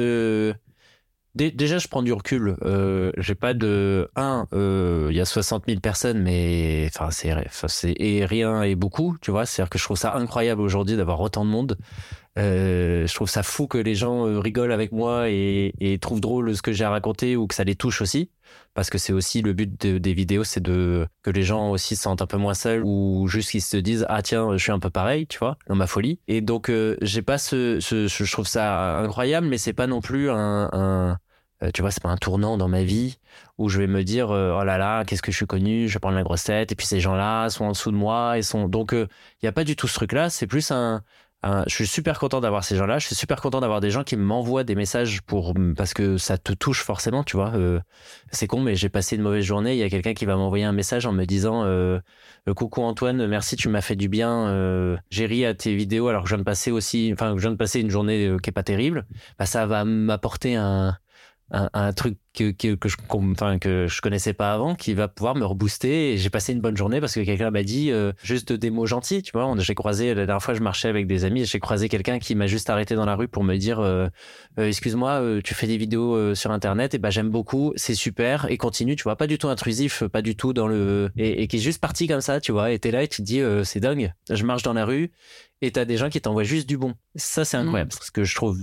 [1.38, 2.56] Euh, dé- déjà, je prends du recul.
[2.62, 4.46] Euh, J'ai pas de un.
[4.52, 9.16] euh, Il y a 60 000 personnes, mais enfin c'est et rien et beaucoup.
[9.20, 11.76] Tu vois, c'est-à-dire que je trouve ça incroyable aujourd'hui d'avoir autant de monde.
[12.38, 16.54] Euh, je trouve ça fou que les gens euh, rigolent avec moi et, trouvent drôle
[16.56, 18.30] ce que j'ai à raconter ou que ça les touche aussi.
[18.74, 21.96] Parce que c'est aussi le but de- des vidéos, c'est de que les gens aussi
[21.96, 24.72] se sentent un peu moins seuls ou juste qu'ils se disent ah tiens je suis
[24.72, 26.20] un peu pareil, tu vois, dans ma folie.
[26.28, 30.30] Et donc euh, j'ai pas ce, je trouve ça incroyable, mais c'est pas non plus
[30.30, 31.18] un
[31.62, 33.18] euh, tu vois, c'est pas un tournant dans ma vie
[33.58, 35.94] où je vais me dire euh, oh là là qu'est-ce que je suis connu, je
[35.94, 38.42] vais prendre la grosse tête et puis ces gens-là sont en dessous de moi et
[38.42, 39.08] sont donc il
[39.42, 40.30] y a pas du tout ce truc-là.
[40.30, 41.02] C'est plus un
[41.42, 42.98] un- je suis super content d'avoir ces gens-là.
[42.98, 46.36] Je suis super content d'avoir des gens qui m'envoient des messages pour parce que ça
[46.36, 47.52] te touche forcément, tu vois.
[47.54, 47.78] Euh,
[48.32, 49.74] c'est con, mais j'ai passé une mauvaise journée.
[49.74, 52.00] Il y a quelqu'un qui va m'envoyer un message en me disant euh,
[52.48, 54.48] euh, Coucou Antoine, merci, tu m'as fait du bien.
[54.48, 57.38] Euh, j'ai ri à tes vidéos alors que je viens de passer aussi, enfin, que
[57.38, 59.06] je viens de passer une journée euh, qui est pas terrible.
[59.38, 60.96] Bah, ça va m'apporter un
[61.50, 65.08] un, un truc que, que, que je enfin, que je connaissais pas avant qui va
[65.08, 68.12] pouvoir me rebooster et j'ai passé une bonne journée parce que quelqu'un m'a dit euh,
[68.22, 69.52] juste des mots gentils tu vois.
[69.58, 72.34] J'ai croisé la dernière fois je marchais avec des amis et j'ai croisé quelqu'un qui
[72.34, 74.08] m'a juste arrêté dans la rue pour me dire euh,
[74.58, 76.94] Euh, excuse-moi tu fais des vidéos sur internet?
[76.94, 79.16] Et ben j'aime beaucoup c'est super et continue tu vois.
[79.16, 82.06] Pas du tout intrusif pas du tout dans le et, et qui est juste parti
[82.06, 82.72] comme ça tu vois.
[82.72, 84.12] Et t'es là et tu te dis c'est dingue.
[84.30, 85.12] Je marche dans la rue
[85.62, 86.94] et t'as des gens qui t'envoient juste du bon.
[87.16, 87.92] Ça c'est incroyable.
[88.00, 88.58] Ce que je trouve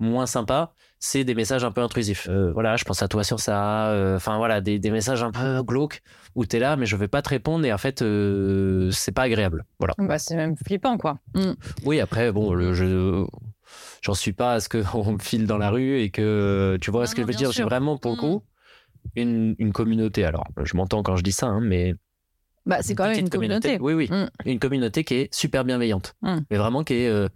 [0.00, 2.26] moins sympa c'est des messages un peu intrusifs.
[2.28, 3.90] Euh, voilà, je pense à toi sur ça.
[3.90, 6.02] euh, Enfin voilà, des, des messages un peu glauques
[6.34, 9.22] où t'es là, mais je vais pas te répondre et en fait, euh, c'est pas
[9.22, 9.64] agréable.
[9.78, 9.94] Voilà.
[9.98, 11.18] Bah, c'est même flippant, quoi.
[11.34, 11.52] Mm.
[11.84, 13.24] Oui, après, bon, le, je
[14.02, 17.02] j'en suis pas à ce qu'on me file dans la rue et que tu vois
[17.02, 17.52] Non, ce que non, je veux dire.
[17.52, 18.20] J'ai vraiment pour le Mm.
[18.20, 18.42] coup
[19.14, 20.24] une, une communauté.
[20.24, 21.94] Alors, je m'entends quand je dis ça, hein, mais
[22.66, 23.78] Bah, c'est quand même une communauté.
[23.80, 24.08] Oui, oui.
[24.10, 24.28] Mm.
[24.46, 26.14] Une communauté qui est super bienveillante.
[26.22, 26.38] Mm.
[26.50, 27.08] Mais vraiment qui est.
[27.08, 27.28] euh,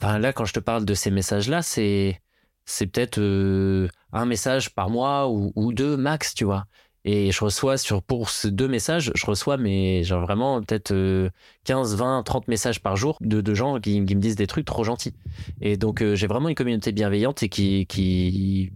[0.00, 2.20] Enfin, là, quand je te parle de ces messages-là, c'est
[2.64, 6.64] c'est peut-être euh, un message par mois ou, ou deux max, tu vois.
[7.04, 11.30] Et je reçois sur pour ces deux messages, je reçois mais genre vraiment peut-être euh,
[11.64, 14.66] 15, 20, 30 messages par jour de, de gens qui, qui me disent des trucs
[14.66, 15.14] trop gentils.
[15.60, 18.72] Et donc euh, j'ai vraiment une communauté bienveillante et qui qui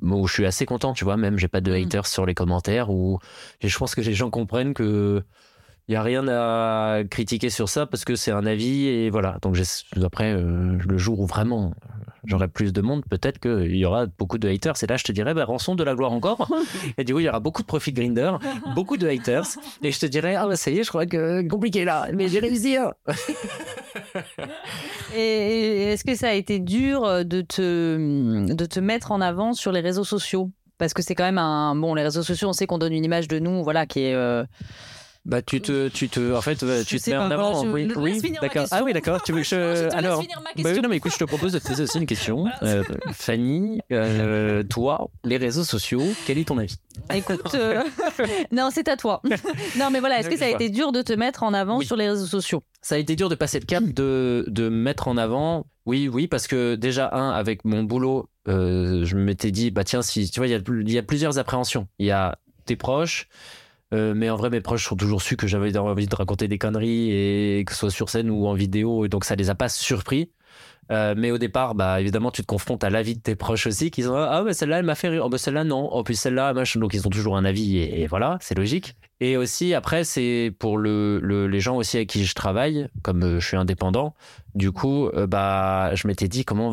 [0.00, 1.84] où je suis assez content, tu vois, même j'ai pas de Mm.
[1.84, 3.18] haters sur les commentaires ou
[3.62, 5.22] je pense que les gens comprennent que
[5.88, 9.38] il y a rien à critiquer sur ça parce que c'est un avis et voilà.
[9.42, 9.64] Donc j'ai-
[10.02, 11.74] après euh, le jour où vraiment
[12.26, 14.74] j'aurai plus de monde, peut-être qu'il y aura beaucoup de haters.
[14.82, 16.48] Et là, je te dirais, bah, rançon de la gloire encore.
[16.98, 18.32] Et du coup, il y aura beaucoup de profit grinder,
[18.74, 19.46] beaucoup de haters.
[19.82, 22.28] Et je te dirais, ah bah ça y est, je crois que compliqué là, mais
[22.28, 22.76] j'ai réussi.
[22.76, 22.92] hein.
[25.16, 29.52] Et, est-ce que ça a été dur euh, de te, de te mettre en avant
[29.52, 30.50] sur les réseaux sociaux?
[30.78, 31.74] Parce que c'est quand même un.
[31.74, 34.14] Bon, les réseaux sociaux, on sait qu'on donne une image de nous, voilà, qui est.
[34.14, 34.44] euh,
[35.26, 37.64] Bah tu te, tu te, en fait, euh, tu Je te mets en avant.
[37.64, 38.66] je- oui, laisse oui, d'accord.
[38.70, 39.20] Ah oui, d'accord.
[39.24, 40.22] Tu veux que je, alors.
[40.22, 42.46] Bah oui, non, mais écoute, je te propose de te poser aussi une question.
[42.62, 46.76] Euh, Fanny, euh, toi, les réseaux sociaux, quel est ton avis?
[47.14, 47.82] Écoute, euh,
[48.52, 49.20] non, c'est à toi.
[49.78, 51.86] non, mais voilà, est-ce que ça a été dur de te mettre en avant Oui.
[51.86, 52.62] sur les réseaux sociaux?
[52.80, 55.66] Ça a été dur de passer le cap de, de mettre en avant.
[55.86, 60.30] Oui, oui, parce que déjà, un, avec mon boulot, je m'étais dit, bah tiens, si
[60.30, 61.88] tu vois, il y, a, il y a plusieurs appréhensions.
[61.98, 63.28] Il y a tes proches,
[63.94, 66.58] euh, mais en vrai, mes proches ont toujours su que j'avais envie de raconter des
[66.58, 69.54] conneries, et que ce soit sur scène ou en vidéo, et donc ça les a
[69.54, 70.30] pas surpris.
[70.92, 73.90] Euh, mais au départ, bah évidemment, tu te confrontes à l'avis de tes proches aussi,
[73.90, 76.14] qui sont ah mais celle-là elle m'a fait rire, oh bah celle-là non, oh puis
[76.14, 76.78] celle-là machin.
[76.80, 78.94] Donc ils ont toujours un avis et, voilà, c'est logique.
[79.20, 83.22] Et aussi après c'est pour le, le- les gens aussi avec qui je travaille, comme
[83.24, 84.14] euh, je suis indépendant.
[84.54, 86.70] Du coup, euh, bah je m'étais dit comment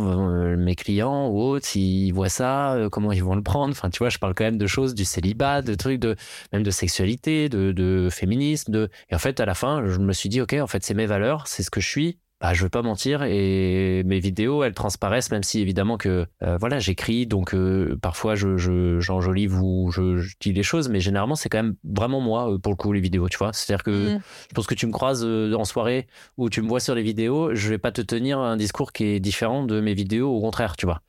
[0.57, 3.71] mes clients ou autres s'ils voient ça, comment ils vont le prendre.
[3.71, 6.15] Enfin tu vois, je parle quand même de choses du célibat, de trucs de
[6.51, 10.13] même de sexualité, de, de féminisme, de et en fait à la fin je me
[10.13, 12.61] suis dit ok en fait c'est mes valeurs, c'est ce que je suis bah, je
[12.61, 17.25] veux pas mentir et mes vidéos elles transparaissent même si évidemment que euh, voilà j'écris
[17.25, 21.47] donc euh, parfois je je- j'enjolive ou je, je dis les choses mais généralement c'est
[21.49, 23.83] quand même vraiment moi euh, pour le coup les vidéos tu vois c'est à dire
[23.83, 24.19] que Mm.
[24.49, 27.55] je pense que tu me croises en soirée ou tu me vois sur les vidéos
[27.55, 30.75] je vais pas te tenir un discours qui est différent de mes vidéos au contraire
[30.75, 31.01] tu vois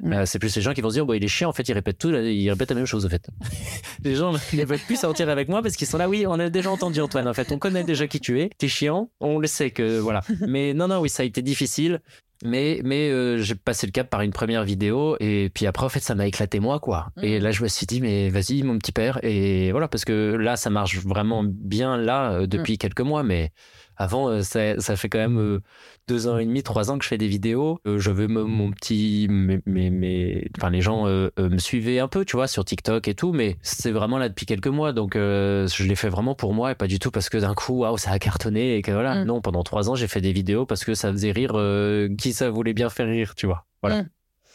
[0.00, 0.12] Mm.
[0.14, 1.68] Euh, c'est plus les gens qui vont se dire bon il est chiant en fait
[1.68, 3.28] il répète tout il répète la même chose en fait
[4.04, 6.48] les gens ne veulent plus sortir avec moi parce qu'ils sont là oui on a
[6.50, 9.46] déjà entendu Antoine en fait on connaît déjà qui tu es t'es chiant on le
[9.46, 12.00] sait que voilà mais non non oui ça a été difficile
[12.42, 15.88] mais mais euh, j'ai passé le cap par une première vidéo et puis après en
[15.90, 17.10] fait ça m'a éclaté moi quoi.
[17.22, 19.18] Et là je me suis dit mais vas-y mon petit père.
[19.22, 23.52] Et voilà parce que là ça marche vraiment bien là euh, depuis quelques mois mais
[24.00, 25.60] avant euh, ça, ça fait quand même euh,
[26.08, 27.78] deux ans et demi trois ans que je fais des vidéos.
[27.86, 32.08] Euh, je veux me- mon petit mes, mes- enfin les gens euh, me suivaient un
[32.08, 34.92] peu tu vois sur TikTok et tout mais c'est vraiment là depuis quelques mois.
[34.92, 37.54] Donc euh, je l'ai fait vraiment pour moi et pas du tout parce que d'un
[37.54, 39.16] coup waouh ça a cartonné et que voilà.
[39.16, 39.24] Mm.
[39.26, 42.32] non pendant trois ans j'ai fait des vidéos parce que ça faisait rire euh, qui
[42.32, 43.66] ça voulait bien faire rire tu vois.
[43.82, 44.02] Voilà.
[44.02, 44.08] Mm.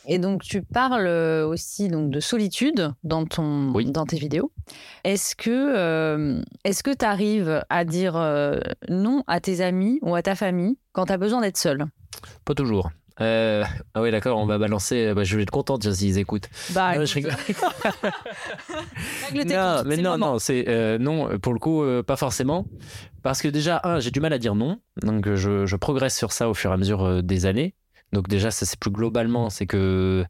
[0.08, 3.86] Et donc, tu parles euh, aussi donc, de solitude dans, ton, Oui.
[3.86, 4.52] dans tes vidéos.
[5.04, 10.16] Est-ce que euh, est-ce que tu arrives à dire euh, non à tes amis ou
[10.16, 11.86] à ta famille quand tu as besoin d'être seul
[12.46, 12.90] pas toujours.
[13.22, 13.64] Euh,
[13.94, 16.50] ah oui d'accord on va balancer bah, je vais être content s'ils écoutent.
[16.72, 17.32] Bah, Non, je rigole.
[19.34, 22.66] non, mais non, non, c'est euh, non pour le coup euh, pas forcément.
[23.24, 24.80] Parce que déjà un j'ai du mal à dire non.
[25.02, 27.76] Donc je, je progresse sur ça au fur et à mesure des années
[28.14, 30.26] donc déjà ça c'est plus globalement c'est que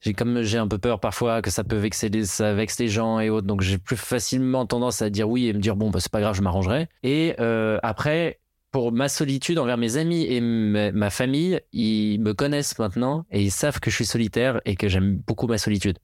[0.00, 2.88] j'ai comme j'ai un peu peur parfois que ça peut vexer les, ça vexe les
[2.88, 3.46] gens et autres.
[3.46, 6.20] Donc j'ai plus facilement tendance à dire oui et me dire bon bah c'est pas
[6.20, 6.88] grave je m'arrangerai.
[7.02, 8.40] Et euh, après
[8.72, 13.42] pour ma solitude envers mes amis et ma, ma famille ils me connaissent maintenant et
[13.42, 15.98] ils savent que je suis solitaire et que j'aime beaucoup ma solitude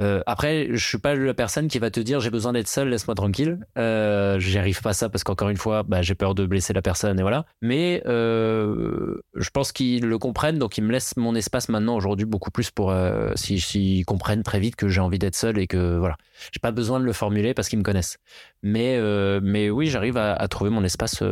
[0.00, 2.88] Euh, après, je suis pas la personne qui va te dire j'ai besoin d'être seul,
[2.88, 3.58] laisse-moi tranquille.
[3.78, 6.72] Euh, J'y arrive pas à ça parce qu'encore une fois, bah, j'ai peur de blesser
[6.72, 7.44] la personne et voilà.
[7.60, 12.24] Mais euh, je pense qu'ils le comprennent, donc ils me laissent mon espace maintenant aujourd'hui
[12.24, 15.66] beaucoup plus pour euh, s'ils s'ils comprennent très vite que j'ai envie d'être seul et
[15.66, 16.16] que voilà,
[16.52, 18.18] j'ai pas besoin de le formuler parce qu'ils me connaissent.
[18.62, 18.98] Mais
[19.40, 21.22] mais oui, j'arrive à, trouver mon espace.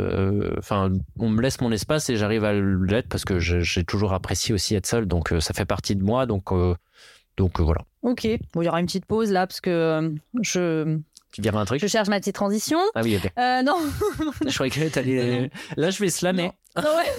[0.59, 4.55] Enfin, on me laisse mon espace et j'arrive à l'être parce que j'ai toujours apprécié
[4.55, 6.51] aussi être seul, donc ça fait partie de moi, donc
[7.37, 7.88] donc voilà.
[8.03, 8.27] Ok.
[8.53, 10.11] Bon, il y aura une petite pause là parce que euh,
[10.43, 10.99] je,
[11.33, 12.79] Tu un truc je cherche ma petite transition.
[12.95, 13.31] Ah oui, ok.
[13.39, 13.77] Euh, non.
[14.47, 15.51] Je croyais que t'allais.
[15.77, 16.53] Là, je vais slammer.
[16.77, 17.13] Non, ouais.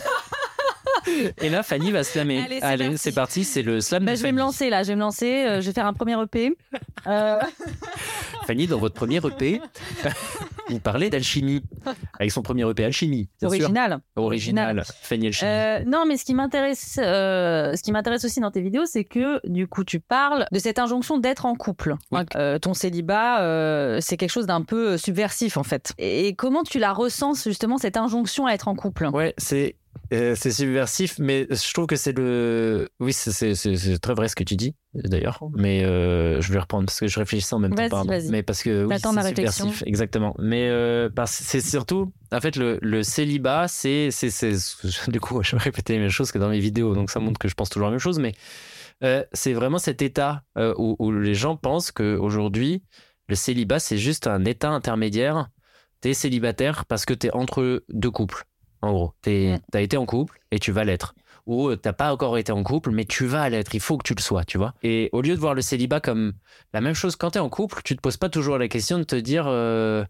[1.42, 2.40] Et là, Fanny va slammer.
[2.40, 2.98] Allez, c'est Allez, parti.
[2.98, 4.06] c'est parti, c'est le slam.
[4.06, 4.84] Bah, de je vais me lancer là.
[4.84, 5.46] Je vais me lancer.
[5.46, 6.56] euh, je vais faire un premier EP.
[7.08, 7.40] Euh,
[8.48, 9.62] Fanny, dans votre premier EP,
[10.70, 11.62] vous parlez d'alchimie.
[12.20, 13.30] Avec son premier EP, Alchimie.
[13.40, 13.60] bien sûr.
[13.60, 14.00] original.
[14.16, 14.84] Original.
[15.02, 15.52] Fanny Alchimie.
[15.52, 19.04] Euh, non, mais ce qui m'intéresse, euh, ce qui m'intéresse aussi dans tes vidéos, c'est
[19.04, 21.96] que du coup, tu parles de cette injonction d'être en couple.
[22.12, 22.22] Oui.
[22.62, 25.94] Ton célibat, c'est quelque chose d'un peu subversif en fait.
[25.98, 29.08] Et comment tu la ressens justement cette injonction à être en couple?
[29.08, 29.76] Ouais, c'est.
[30.12, 32.90] Euh, c'est subversif, mais je trouve que c'est le.
[33.00, 35.40] Oui, c'est- très vrai ce que tu dis, d'ailleurs.
[35.56, 37.90] Mais euh, je vais reprendre parce que je réfléchissais en même temps.
[37.90, 38.18] Pardon.
[38.30, 39.66] Mais parce que oui, c'est réflexion.
[39.66, 40.36] subversif, exactement.
[40.40, 44.10] Mais euh, c'est surtout, en fait, le, le célibat, c'est,
[45.08, 47.40] du coup, je vais répéter les mêmes choses que dans mes vidéos, donc ça montre
[47.40, 48.20] que je pense toujours la même chose.
[48.20, 48.34] Mais
[49.34, 52.84] c'est vraiment cet état où, où les gens pensent qu'aujourd'hui,
[53.28, 55.50] le célibat, c'est juste un état intermédiaire.
[56.02, 58.46] T'es célibataire parce que t'es entre deux couples.
[58.82, 61.16] En gros, t'as été en couple et tu vas l'être.
[61.46, 63.74] Ou euh, t'as pas encore été en couple, mais tu vas l'être.
[63.74, 64.74] Il faut que tu le sois, tu vois.
[64.84, 66.34] Et au lieu de voir le célibat comme
[66.74, 69.04] la même chose quand t'es en couple, tu te poses pas toujours la question de
[69.04, 70.06] te dire euh,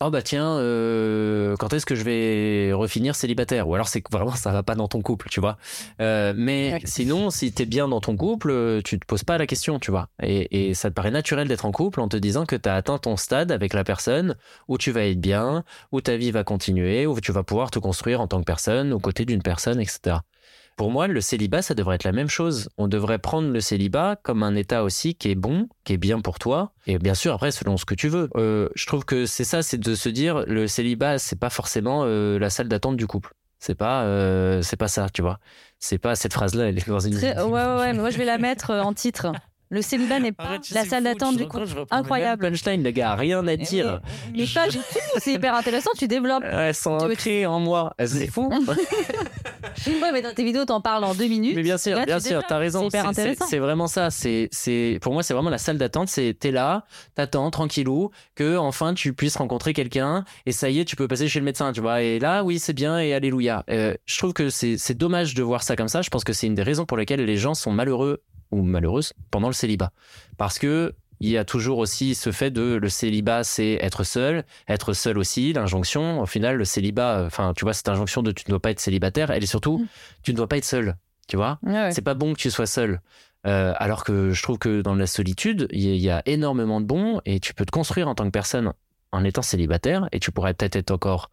[0.00, 3.68] oh bah tiens euh, quand est-ce que je vais refinir célibataire?
[3.68, 5.56] Ou alors c'est que vraiment ça va pas dans ton couple tu vois.
[6.00, 6.80] Euh, mais Ouais.
[6.84, 9.90] sinon si t'es bien dans ton couple euh, tu te poses pas la question tu
[9.90, 10.08] vois.
[10.22, 12.98] Et, et ça te paraît naturel d'être en couple en te disant que t'as atteint
[12.98, 14.36] ton stade avec la personne
[14.68, 17.78] où tu vas être bien où ta vie va continuer où tu vas pouvoir te
[17.78, 20.16] construire en tant que personne aux côtés d'une personne etc
[20.76, 22.68] pour moi, le célibat, ça devrait être la même chose.
[22.78, 26.20] On devrait prendre le célibat comme un état aussi qui est bon, qui est bien
[26.20, 26.72] pour toi.
[26.86, 28.28] Et bien sûr, après, selon ce que tu veux.
[28.36, 32.02] Euh, je trouve que c'est ça, c'est de se dire, le célibat, c'est pas forcément
[32.04, 33.32] euh, la salle d'attente du couple.
[33.60, 35.38] C'est pas, euh, c'est pas ça, tu vois.
[35.78, 37.14] C'est pas cette phrase-là, elle est dans une.
[37.14, 39.32] Très- Ouais, ouais, ouais, mais moi je vais la mettre euh, en titre.
[39.70, 41.64] Le célibat n'est pas Arrête, la salle d'attente du couple.
[41.90, 42.46] Incroyable.
[42.50, 44.00] Punchline, le gars, rien à dire.
[44.34, 44.84] Mais, mais du tout,
[45.18, 46.44] c'est hyper intéressant, tu développes.
[46.46, 47.94] Elles sont Tu ancrées en moi.
[48.04, 48.52] C'est fou.
[50.04, 51.54] Ouais, mais dans tes vidéos, t'en parles en deux minutes.
[51.56, 52.88] Mais bien sûr, Là, bien sûr, t'as raison.
[53.48, 54.10] C'est vraiment ça.
[54.10, 56.08] C'est, c'est, pour moi, c'est vraiment la salle d'attente.
[56.08, 60.84] C'est, t'es là, t'attends tranquillou, que enfin tu puisses rencontrer quelqu'un, et ça y est,
[60.84, 62.02] tu peux passer chez le médecin, tu vois.
[62.02, 63.64] Et là, oui, c'est bien, et alléluia.
[63.70, 66.02] Euh, je trouve que c'est dommage de voir ça comme ça.
[66.02, 69.12] Je pense que c'est une des raisons pour lesquelles les gens sont malheureux ou malheureuses
[69.30, 69.90] pendant le célibat,
[70.36, 74.44] parce que il y a toujours aussi ce fait de le célibat, c'est être seul,
[74.68, 76.20] être seul aussi, l'injonction.
[76.20, 78.70] Au final, le célibat, euh, enfin, tu vois, cette injonction de tu ne dois pas
[78.70, 79.86] être célibataire, elle est surtout, Mm.
[80.22, 80.96] tu ne dois pas être seul,
[81.28, 81.58] tu vois.
[81.62, 81.90] Ouais.
[81.92, 83.00] C'est pas bon que tu sois seul.
[83.46, 86.86] Euh, alors que je trouve que dans la solitude, il y, y a énormément de
[86.86, 88.72] bons et tu peux te construire en tant que personne
[89.12, 91.30] en étant célibataire et tu pourrais peut-être être encore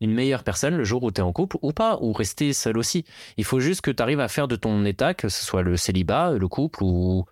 [0.00, 2.76] une meilleure personne le jour où tu es en couple ou pas, ou rester seul
[2.76, 3.04] aussi.
[3.36, 5.76] Il faut juste que tu arrives à faire de ton état, que ce soit le
[5.76, 7.24] célibat, le couple ou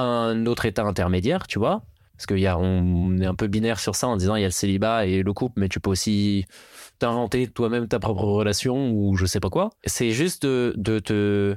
[0.00, 1.82] un autre état intermédiaire, tu vois.
[2.16, 4.44] Parce qu'il y a, on est un peu binaire sur ça en disant il y
[4.44, 6.44] a le célibat et le couple, mais tu peux aussi
[6.98, 9.70] t'inventer toi-même ta propre relation ou je sais pas quoi.
[9.86, 11.56] C'est juste de, de te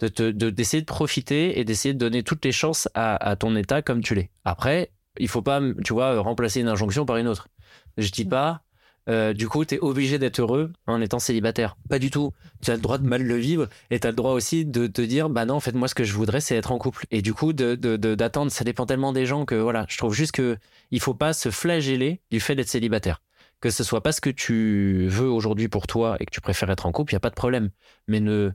[0.00, 3.36] de te- de- d'essayer de, profiter et d'essayer de donner toutes les chances à, à
[3.36, 4.30] ton état comme tu l'es.
[4.44, 7.48] Après, il faut pas, tu vois, remplacer une injonction par une autre.
[7.96, 8.62] Je dis pas,
[9.08, 11.76] euh, du coup, tu es obligé d'être heureux en étant célibataire.
[11.88, 12.32] Pas du tout.
[12.62, 14.86] Tu as le droit de mal le vivre et tu as le droit aussi de
[14.86, 17.04] te dire, bah non, en fait, moi, ce que je voudrais, c'est être en couple.
[17.10, 19.96] Et du coup, de, de- de- d'attendre, ça dépend tellement des gens que voilà, je
[19.98, 20.56] trouve juste que
[20.90, 23.22] il faut pas se flageller du fait d'être célibataire.
[23.60, 26.70] Que ce soit pas ce que tu veux aujourd'hui pour toi et que tu préfères
[26.70, 27.70] être en couple, il y a pas de problème.
[28.06, 28.50] Mais ne,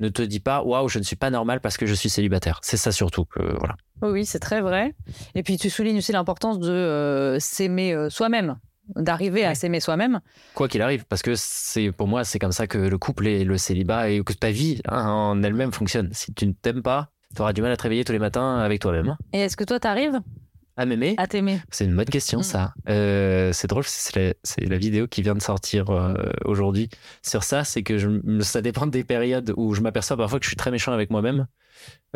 [0.00, 2.60] ne te dis pas waouh je ne suis pas normal parce que je suis célibataire
[2.62, 4.94] c'est ça surtout que voilà oui, c'est très vrai.
[5.34, 8.56] Et puis tu soulignes aussi l'importance de euh, s'aimer euh, soi-même,
[8.96, 10.20] d'arriver à s'aimer soi-même.
[10.54, 13.44] quoi qu'il arrive parce que c'est pour moi c'est comme ça que le couple et
[13.44, 17.10] le célibat et que ta vie hein, en elle-même fonctionne si tu ne t'aimes pas
[17.34, 19.14] tu auras du mal à te réveiller tous les matins avec toi-même.
[19.34, 20.18] Et est-ce que toi, t'arrives
[20.78, 21.60] à m'aimer à t'aimer?
[21.70, 22.42] C'est une bonne question Mm.
[22.42, 26.88] ça Euh, c'est drôle c'est la, vidéo qui vient de sortir euh, aujourd'hui
[27.22, 28.08] sur ça c'est que je,
[28.40, 31.46] ça dépend des périodes où je m'aperçois parfois que je suis très méchant avec moi-même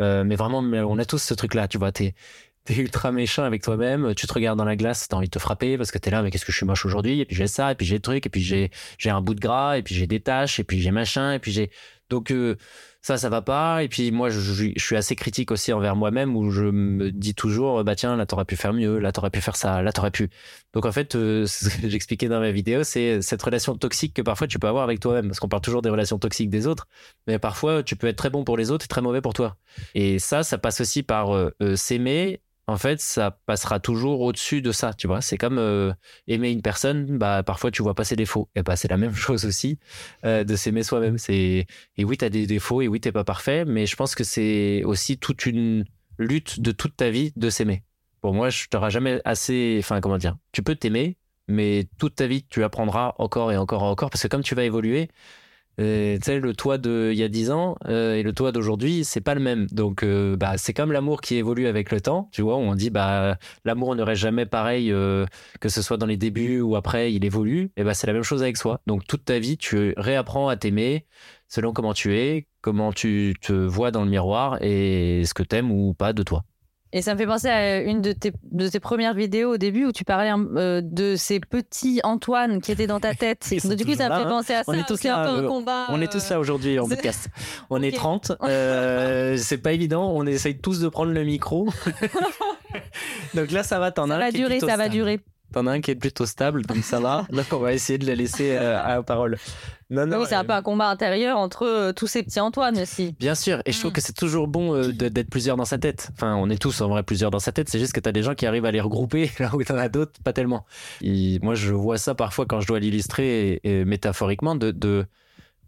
[0.01, 2.15] Euh, mais vraiment on a tous ce truc là tu vois t'es
[2.65, 5.39] T'es ultra méchant avec toi-même, tu te regardes dans la glace, t'as envie de te
[5.39, 7.47] frapper parce que t'es là, mais qu'est-ce que je suis moche aujourd'hui, et puis j'ai
[7.47, 9.83] ça, et puis j'ai le truc, et puis j'ai, j'ai un bout de gras, et
[9.83, 11.71] puis j'ai des taches, et puis j'ai machin, et puis j'ai
[12.09, 12.55] Donc euh,
[13.01, 13.83] ça, ça va pas.
[13.83, 17.35] Et puis moi, je, je- suis assez critique aussi envers moi-même où je me dis
[17.35, 20.11] toujours, bah tiens, là t'aurais pu faire mieux, là t'aurais pu faire ça, là t'aurais
[20.11, 20.29] pu.
[20.73, 24.21] Donc en fait, euh, ce que j'expliquais dans ma vidéo, c'est cette relation toxique que
[24.21, 26.87] parfois tu peux avoir avec toi-même, parce qu'on parle toujours des relations toxiques des autres,
[27.27, 29.57] mais parfois tu peux être très bon pour les autres et très mauvais pour toi.
[29.95, 32.41] Et ça, ça passe aussi par euh, euh, s'aimer.
[32.67, 35.21] En fait, ça passera toujours au-dessus de ça, tu vois.
[35.21, 35.93] C'est comme euh,
[36.27, 38.49] aimer une personne, bah parfois tu vois pas ses défauts.
[38.55, 39.79] Et bah c'est la même chose aussi
[40.25, 41.17] euh, de s'aimer soi-même.
[41.17, 44.23] C'est et oui, t'as des défauts et oui, t'es pas parfait, mais je pense que
[44.23, 45.83] c'est aussi toute une
[46.17, 47.83] lutte de toute ta vie de s'aimer.
[48.21, 49.77] Pour moi, je t'aurai jamais assez.
[49.79, 51.17] Enfin, comment dire Tu peux t'aimer,
[51.49, 54.55] mais toute ta vie, tu apprendras encore et encore et encore, parce que comme tu
[54.55, 55.09] vas évoluer,
[55.77, 59.03] tu sais, le toi de il y a 10 ans euh, et le toi d'aujourd'hui,
[59.03, 59.67] c'est pas le même.
[59.71, 62.29] Donc, euh, bah, c'est comme l'amour qui évolue avec le temps.
[62.31, 65.25] Tu vois, on dit, bah, l'amour ne reste jamais pareil, euh,
[65.59, 67.71] que ce soit dans les débuts ou après, il évolue.
[67.77, 68.81] Et bah, c'est la même chose avec soi.
[68.87, 71.07] Donc, toute ta vie, tu réapprends à t'aimer
[71.47, 75.71] selon comment tu es, comment tu te vois dans le miroir et ce que t'aimes
[75.71, 76.43] ou pas de toi.
[76.95, 79.85] Et ça me fait penser à une de tes, de tes premières vidéos au début
[79.87, 83.51] où tu parlais euh, de ces petits Antoine qui étaient dans ta tête.
[83.63, 84.29] Donc, du coup, ça me fait hein.
[84.29, 84.71] penser à ça.
[84.71, 85.87] On est tous un là, peu un euh, combat.
[85.89, 87.29] On est euh, tous là aujourd'hui en podcast.
[87.71, 87.95] On est Ok.
[87.95, 88.31] 30.
[88.43, 90.11] euh, c'est pas évident.
[90.13, 91.67] On essaye tous de prendre le micro.
[93.33, 93.91] Donc là, ça va.
[93.91, 95.19] T'en as Ça va durer, ça va durer.
[95.53, 97.25] T'en as un qui est plutôt stable, donc ça va.
[97.31, 99.37] Donc on va essayer de la laisser euh, à la parole.
[99.89, 100.17] Non, non.
[100.19, 103.15] Oui, c'est un euh, peu un combat intérieur entre euh, tous ces petits Antoine aussi.
[103.19, 103.93] Bien sûr, et je trouve Mm.
[103.93, 106.09] que c'est toujours bon d'être plusieurs dans sa tête.
[106.15, 108.23] Enfin, on est tous en vrai plusieurs dans sa tête, c'est juste que t'as des
[108.23, 110.65] gens qui arrivent à les regrouper, là où t'en as d'autres, pas tellement.
[111.01, 115.05] Et moi, je vois ça parfois quand je dois l'illustrer et- et métaphoriquement, de, de,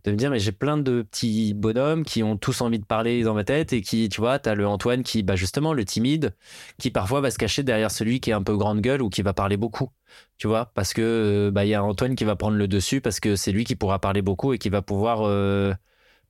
[0.05, 3.23] de me dire, mais j'ai plein de petits bonhommes qui ont tous envie de parler
[3.23, 6.35] dans ma tête et qui, tu vois, t'as le Antoine qui, bah justement, le timide,
[6.79, 9.21] qui parfois va se cacher derrière celui qui est un peu grande gueule ou qui
[9.21, 9.89] va parler beaucoup.
[10.37, 13.01] Tu vois, parce que euh, bah il y a Antoine qui va prendre le dessus
[13.01, 15.21] parce que c'est lui qui pourra parler beaucoup et qui va pouvoir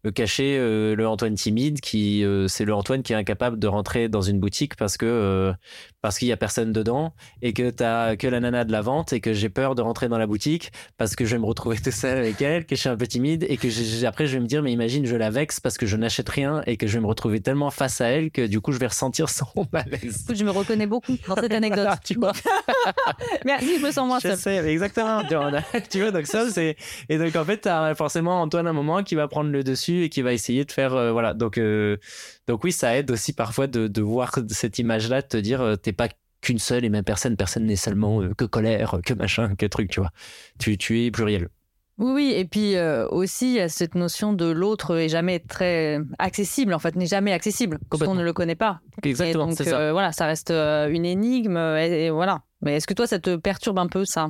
[0.06, 3.68] euh, cacher euh, le Antoine timide qui euh, c'est le Antoine qui est incapable de
[3.68, 5.54] rentrer dans une boutique parce que
[6.06, 9.12] parce qu'il y a personne dedans et que t'as que la nana de la vente
[9.12, 11.78] et que j'ai peur de rentrer dans la boutique parce que je vais me retrouver
[11.78, 14.36] tout seul avec elle que je suis un peu timide et que j'ai- après je
[14.36, 16.86] vais me dire mais imagine je la vexe parce que je n'achète rien et que
[16.86, 19.48] je vais me retrouver tellement face à elle que du coup je vais ressentir son
[19.74, 21.88] malaise Écoute, je me reconnais beaucoup dans cette anecdote.
[22.06, 22.34] tu vois
[23.46, 24.38] Merci, je me sens moins je seule.
[24.38, 25.24] sais, exactement.
[25.24, 25.52] tu vois,
[25.90, 26.76] tu donc ça, c'est.
[27.10, 30.04] Et donc, en fait, t'as forcément Antoine à un moment qui va prendre le dessus
[30.04, 30.94] et qui va essayer de faire.
[30.94, 31.34] euh, voilà.
[31.34, 31.98] Donc, euh,
[32.48, 35.76] donc, oui, ça aide aussi parfois de, de voir cette image-là, de te dire, euh,
[35.76, 36.10] t'es pas
[36.42, 37.36] qu'une seule et même personne.
[37.36, 40.12] Personne n'est seulement euh, que colère, que machin, que truc, tu vois.
[40.60, 41.50] Tu, tu es pluriel.
[41.98, 45.40] Oui, oui, et puis euh, aussi, il y a cette notion de l'autre est jamais
[45.40, 48.82] très accessible, en fait, n'est jamais accessible, parce qu'on ne le connaît pas.
[49.02, 49.80] Exactement, c'est ça.
[49.80, 52.42] euh, voilà, ça reste une énigme, et, et voilà.
[52.62, 54.30] Mais est-ce que toi, ça te perturbe un peu, ça?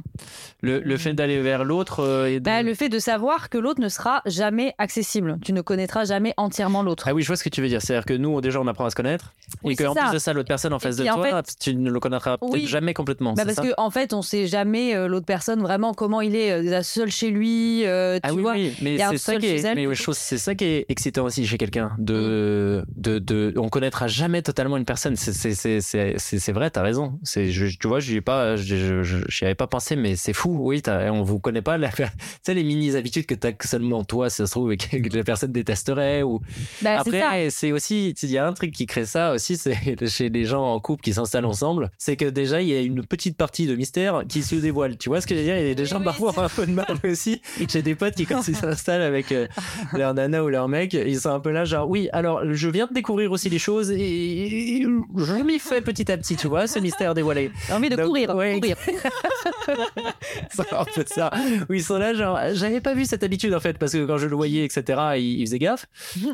[0.61, 3.57] Le, le fait d'aller vers l'autre euh, et de- Bah, Le fait de savoir que
[3.57, 5.37] l'autre ne sera jamais accessible.
[5.43, 7.05] Tu ne connaîtras jamais entièrement l'autre.
[7.07, 7.81] Ah oui, je vois ce que tu veux dire.
[7.81, 9.33] C'est-à-dire que nous, déjà, on apprend à se connaître.
[9.63, 11.99] Oui, et qu'en plus de ça, l'autre personne en face de toi, tu ne le
[11.99, 12.65] connaîtras Oui.
[12.67, 13.33] jamais complètement.
[13.33, 16.51] Bah, parce qu'en en fait, on sait jamais euh, l'autre personne vraiment comment il est,
[16.51, 17.85] euh, seul chez lui.
[17.85, 18.53] euh, tu Ah oui, vois.
[18.53, 21.91] oui, mais c'est ça qui est, mais c'est ça qui est excitant aussi chez quelqu'un.
[21.99, 25.15] De, de, de, on connaîtra jamais totalement une personne.
[25.15, 27.19] C'est, vrai, t'as raison.
[27.23, 30.57] C'est, je, tu vois, j'y ai pas, je, je, avais pas pensé, mais c'est fou.
[30.59, 31.77] Oui, on vous connaît pas.
[31.77, 32.03] La, tu
[32.43, 35.15] sais, les mini habitudes que t'as que seulement toi, si ça se trouve, et que
[35.15, 36.41] la personne détesterait ou.
[36.81, 36.99] Bah.
[36.99, 40.45] Après, c'est aussi, il y a un truc qui crée ça aussi, c'est chez les
[40.45, 43.67] gens en couple qui s'installent ensemble, c'est que déjà il y a une petite partie
[43.67, 44.97] de mystère qui se dévoile.
[44.97, 45.57] Tu vois ce que je veux dire?
[45.57, 47.41] Il y a des gens oui, parfois un peu de mal aussi.
[47.69, 49.47] J'ai des potes qui quand ils s'installent avec euh,
[49.93, 52.87] leur nana ou leur mec, ils sont un peu là genre oui, alors je viens
[52.87, 56.79] de découvrir aussi les choses et je m'y fais petit à petit, tu vois, ce
[56.79, 57.51] mystère dévoilé.
[57.67, 58.59] J'ai envie de Ouais.
[58.59, 58.77] courir.
[60.49, 61.31] C'est un peu ça.
[61.69, 64.17] Où ils sont là, genre, j'avais pas vu cette habitude en fait, parce que quand
[64.17, 65.85] je le voyais, etc., il, il faisait gaffe.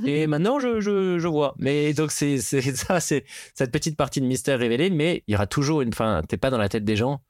[0.05, 1.55] Et maintenant, je, je, je vois.
[1.57, 5.47] Mais donc, c'est ça, c'est cette petite partie de mystère révélée, mais il y aura
[5.47, 6.21] toujours une fin.
[6.27, 7.21] T'es pas dans la tête des gens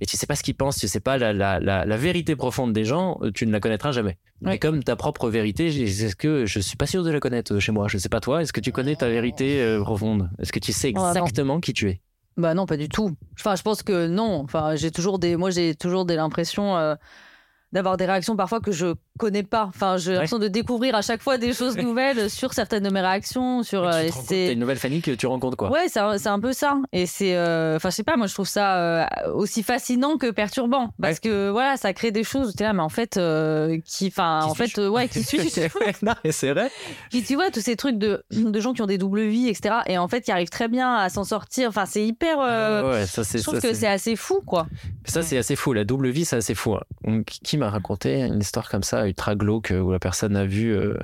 [0.00, 2.36] et tu sais pas ce qu'ils pensent, tu sais pas la, la, la, la vérité
[2.36, 4.18] profonde des gens, euh, tu ne la connaîtras jamais.
[4.42, 4.56] Ouais.
[4.56, 7.60] Et comme ta propre vérité, est-ce que je suis pas sûr de la connaître euh,
[7.60, 10.30] chez moi Je sais pas toi, est-ce que tu connais ta vérité euh, profonde?
[10.40, 12.00] Est-ce que tu sais Oh, exactement qui tu es?
[12.36, 13.16] Bah non, pas du tout.
[13.38, 14.40] Enfin, je pense que non.
[14.42, 16.94] Enfin, j'ai toujours des, moi, j'ai toujours des l'impression euh,
[17.72, 19.64] d'avoir des réactions parfois que je connais pas.
[19.68, 23.00] Enfin, j'ai l'impression de découvrir à chaque fois des choses nouvelles sur certaines de mes
[23.00, 23.62] réactions.
[23.62, 26.76] Sur, euh, c'est- une nouvelle famille que tu rencontres quoi Ouais, c'est un, peu ça.
[26.92, 30.30] Et c'est, euh, enfin, je sais pas, moi, je trouve ça euh, aussi fascinant que
[30.30, 32.54] perturbant, parce que voilà, ça crée des choses.
[32.56, 33.18] Tu là, mais en fait,
[33.84, 35.20] qui, enfin, en fait, ouais, qui
[36.02, 36.70] non, c'est vrai.
[37.10, 39.76] Puis tu vois tous ces trucs de, de gens qui ont des doubles vies, etc.
[39.86, 41.68] Et en fait, qui arrivent très bien à s'en sortir.
[41.68, 42.38] Enfin, c'est hyper.
[42.38, 44.66] ouais, ça c'est je trouve ça, que c'est assez fou, quoi.
[45.04, 45.72] Ça, c'est assez fou.
[45.72, 46.74] La double vie, c'est assez fou.
[46.74, 47.22] hein.
[47.26, 50.94] Qui m'a raconté une histoire comme ça, ultra glauque, où la personne a vu, euh,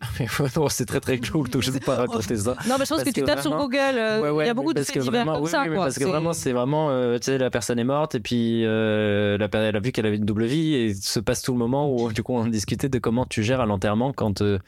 [0.56, 2.56] non, c'est très très cool, donc je sais pas raconter ça.
[2.66, 3.76] Non, mais je pense Parce que tu tapes sur Google.
[3.76, 5.62] euh, Ouais, ouais, il y a beaucoup de faits divers vraiment, comme oui, ça.
[5.64, 5.84] oui, quoi.
[5.84, 9.36] parce que vraiment, c'est vraiment, euh, tu sais, la personne est morte et puis euh,
[9.36, 11.94] la, elle a vu qu'elle avait une double vie et se passe tout le moment
[11.94, 14.58] où du coup on discutait de comment tu gères à l'enterrement quand euh,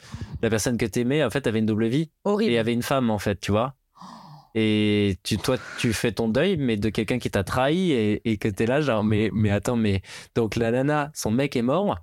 [0.43, 2.51] la personne que t'aimais en fait avait une double vie horrible.
[2.53, 3.73] et avait une femme en fait, tu vois.
[4.55, 8.37] Et tu, toi, tu fais ton deuil, mais de quelqu'un qui t'a trahi et, et
[8.37, 10.03] que t'es là, genre, mais, mais attends, mais
[10.35, 11.97] donc la nana, son mec est mort,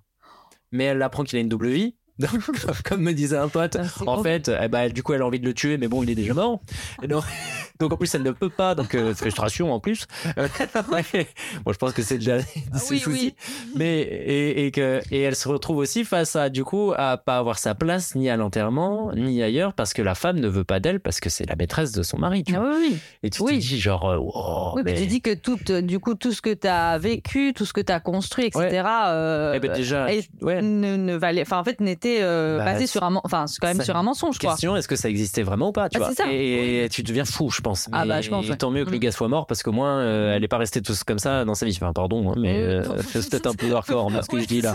[0.73, 1.97] mais elle apprend qu'il a une double vie.
[2.21, 2.31] Donc,
[2.85, 5.41] comme me disait un pote, Ah, en fait, eh ben, du coup, elle a envie
[5.41, 6.61] de le tuer, mais bon, il est déjà mort.
[7.03, 7.25] Et donc,
[7.81, 10.07] donc, en plus, elle ne peut pas, donc euh, frustration en plus.
[10.39, 10.47] Euh,
[11.65, 12.39] bon, je pense que c'est déjà
[12.73, 13.35] Ah oui, oui.
[13.75, 17.39] Mais et, et que et elle se retrouve aussi face à du coup à pas
[17.39, 20.81] avoir sa place ni à l'enterrement ni ailleurs parce que la femme ne veut pas
[20.81, 22.45] d'elle parce que c'est la maîtresse de son mari.
[22.45, 22.71] Tu Ah vois.
[22.77, 22.99] oui, oui.
[23.23, 26.15] Et tu te dis genre euh, wow, Oui, mais tu dis que tout, du coup,
[26.15, 29.61] tout ce que tu as vécu, tout ce que tu as construit, etc., euh, Eh
[29.61, 30.07] ben, déjà
[30.43, 30.61] ouais.
[30.63, 33.85] ne valait, enfin, en fait, n'était euh, Bah, basé sur un, enfin, quand même ça-
[33.85, 34.51] sur un mensonge, quoi.
[34.53, 36.25] Question est-ce que ça existait vraiment ou pas tu Ah, vois ça.
[36.31, 38.57] et, tu deviens fou je pense Ah, Mais bah, je pense, ouais.
[38.57, 39.01] tant mieux que le Mm.
[39.01, 41.55] gars soit mort parce qu'au moins euh, elle est pas restée tous comme ça dans
[41.55, 44.41] sa vie enfin pardon hein, mais Euh, c'est peut-être un peu hardcore hein, ce que
[44.41, 44.75] je dis là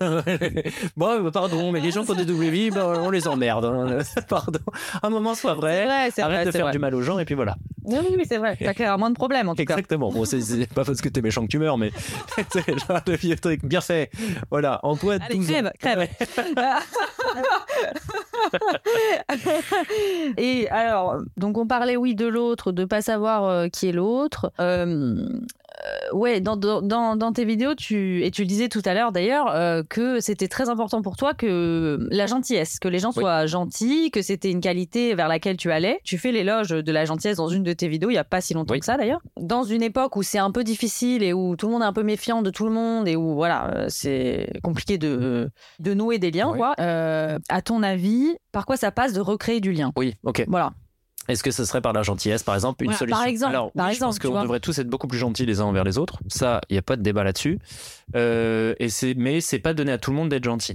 [0.96, 3.98] bon pardon mais les gens qui ont des vies bah, on les emmerde hein.
[4.28, 4.58] pardon
[5.02, 6.72] un moment soit vrai vrai, arrête vrai, de faire vrai.
[6.72, 8.56] du mal aux gens et puis voilà Oui, oui, c'est vrai.
[8.60, 9.74] T'as clairement de problème, en tout cas.
[9.74, 10.10] Exactement.
[10.12, 11.90] Bon, c'est- pas parce que t'es méchant que tu meurs, mais
[12.52, 13.64] c'est le vieux truc.
[13.64, 14.10] Bien fait.
[14.50, 14.80] Voilà.
[14.82, 15.52] Antoine, Allez, 12 ans.
[15.52, 16.08] crève, crève.
[20.36, 24.52] Et alors, donc on parlait, oui, de l'autre, de pas savoir euh, qui est l'autre.
[24.60, 25.26] Euh,
[26.12, 26.82] ouais, dans, dans,
[27.16, 30.48] dans- tes vidéos, tu, et tu le disais tout à l'heure d'ailleurs, euh, que c'était
[30.48, 33.20] très important pour toi que la gentillesse, que les gens Oui.
[33.22, 36.00] soient gentils, que c'était une qualité vers laquelle tu allais.
[36.04, 38.40] Tu fais l'éloge de la gentillesse dans une de tes vidéos, il y a pas
[38.40, 38.80] si longtemps Oui.
[38.80, 39.20] que ça d'ailleurs.
[39.40, 41.92] Dans une époque où c'est un peu difficile et où tout le monde est un
[41.92, 46.18] peu méfiant de tout le monde et où voilà, euh, c'est compliqué de, de nouer
[46.18, 46.58] des liens, Oui.
[46.58, 46.74] quoi.
[46.80, 49.92] Euh, à ton avis, par quoi ça passe de recréer du lien?
[49.96, 50.44] Oui, ok.
[50.48, 50.72] Voilà.
[51.28, 53.86] Est-ce que ce serait par la gentillesse, par exemple, une solution par exemple, Alors, par
[53.86, 55.96] oui, je exemple, pense qu'on devrait tous être beaucoup plus gentils les uns envers les
[55.98, 56.18] autres.
[56.28, 57.58] Ça, il n'y a pas de débat là-dessus.
[58.16, 60.74] Euh, et c'est, mais c'est pas donné à tout le monde d'être gentil.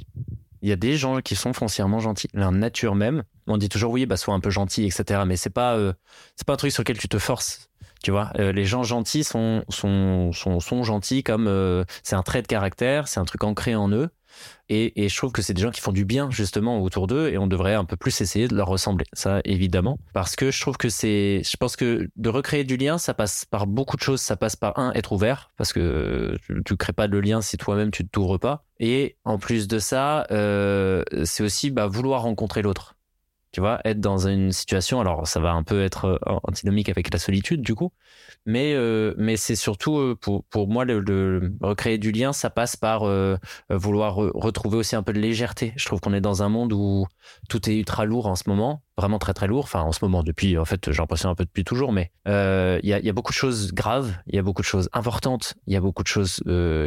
[0.62, 3.24] Il y a des gens qui sont foncièrement gentils, leur nature même.
[3.48, 5.22] On dit toujours oui, bah sois un peu gentil, etc.
[5.28, 5.93] Mais c'est pas, euh,
[6.36, 7.70] c'est pas un truc sur lequel tu te forces.
[8.02, 12.24] Tu vois, Euh, les gens gentils sont sont sont, sont gentils comme euh, c'est un
[12.24, 14.10] trait de caractère, c'est un truc ancré en eux.
[14.70, 17.38] Et, je trouve que c'est des gens qui font du bien justement autour d'eux et
[17.38, 19.06] on devrait un peu plus essayer de leur ressembler.
[19.14, 20.00] Ça, évidemment.
[20.14, 23.46] Parce que je trouve que c'est, je pense que de recréer du lien, ça passe
[23.46, 24.22] par beaucoup de choses.
[24.22, 25.52] Ça passe par un, être ouvert.
[25.58, 28.66] Parce que tu, tu crées pas de lien si toi-même tu ne t'ouvres pas.
[28.80, 32.95] Et en plus de ça, euh, c'est aussi bah, vouloir rencontrer l'autre.
[33.56, 37.10] Tu vois, être dans une situation, alors ça va un peu être euh, antinomique avec
[37.14, 37.93] la solitude du coup,
[38.45, 42.76] mais, euh, mais c'est surtout euh, pour, pour moi le, recréer du lien, ça passe
[42.76, 43.03] par
[43.70, 45.72] vouloir re- retrouver aussi un peu de légèreté.
[45.78, 47.08] Je trouve qu'on est dans un monde où
[47.47, 49.64] tout est ultra lourd en ce moment, vraiment très très lourd.
[49.64, 52.89] Enfin, en ce moment, depuis, en fait, j'ai l'impression un peu depuis toujours, mais il
[52.89, 55.53] y, a, y a beaucoup de choses graves, il y a beaucoup de choses importantes,
[55.66, 56.43] il y a beaucoup de choses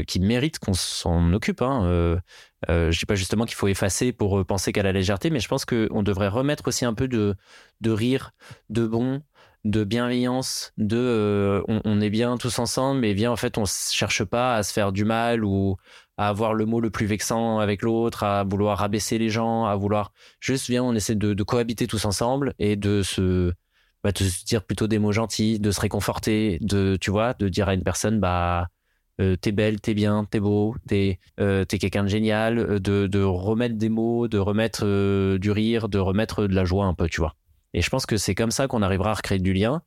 [0.06, 1.62] qui méritent qu'on s'en occupe.
[1.62, 2.20] Hein.
[2.68, 5.40] Euh, je dis pas justement qu'il faut effacer pour euh, penser qu'à la légèreté, mais
[5.40, 7.36] je pense qu'on devrait remettre aussi un peu de,
[7.80, 8.32] de rire,
[8.68, 9.22] de bon,
[9.64, 14.24] de bienveillance, de euh, on, est bien tous ensemble, mais bien en fait on cherche
[14.24, 15.76] pas à se faire du mal ou
[16.16, 19.76] à avoir le mot le plus vexant avec l'autre, à vouloir rabaisser les gens, à
[19.76, 23.52] vouloir juste viens on essaie de, de cohabiter tous ensemble et de se
[24.04, 27.48] bah, de se dire plutôt des mots gentils, de se réconforter, de tu vois, de
[27.48, 28.68] dire à une personne bah
[29.20, 33.22] euh, t'es belle, t'es bien, t'es beau, t'es euh, quelqu'un de génial, euh, de, de
[33.22, 37.08] remettre des mots, de remettre euh, du rire, de remettre de la joie un peu,
[37.08, 37.34] tu vois.
[37.74, 39.82] Et je pense que c'est comme ça qu'on arrivera à recréer du lien.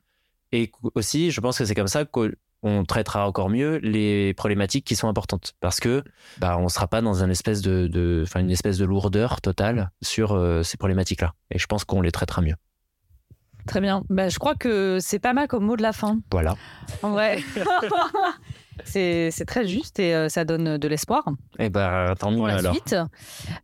[0.52, 4.96] Et aussi, je pense que c'est comme ça qu'on traitera encore mieux les problématiques qui
[4.96, 5.54] sont importantes.
[5.60, 6.04] Parce que
[6.38, 10.32] bah, on sera pas dans une espèce de, de, une espèce de lourdeur totale sur
[10.32, 11.34] euh, ces problématiques-là.
[11.50, 12.54] Et je pense qu'on les traitera mieux.
[13.66, 14.04] Très bien.
[14.10, 16.20] Bah, je crois que c'est pas mal comme mot de la fin.
[16.30, 16.56] Voilà.
[17.02, 17.42] En vrai.
[18.84, 21.24] c'est très juste et euh, ça donne de l'espoir
[21.58, 22.72] Et ben, tant mieux alors.
[22.74, 22.94] suite.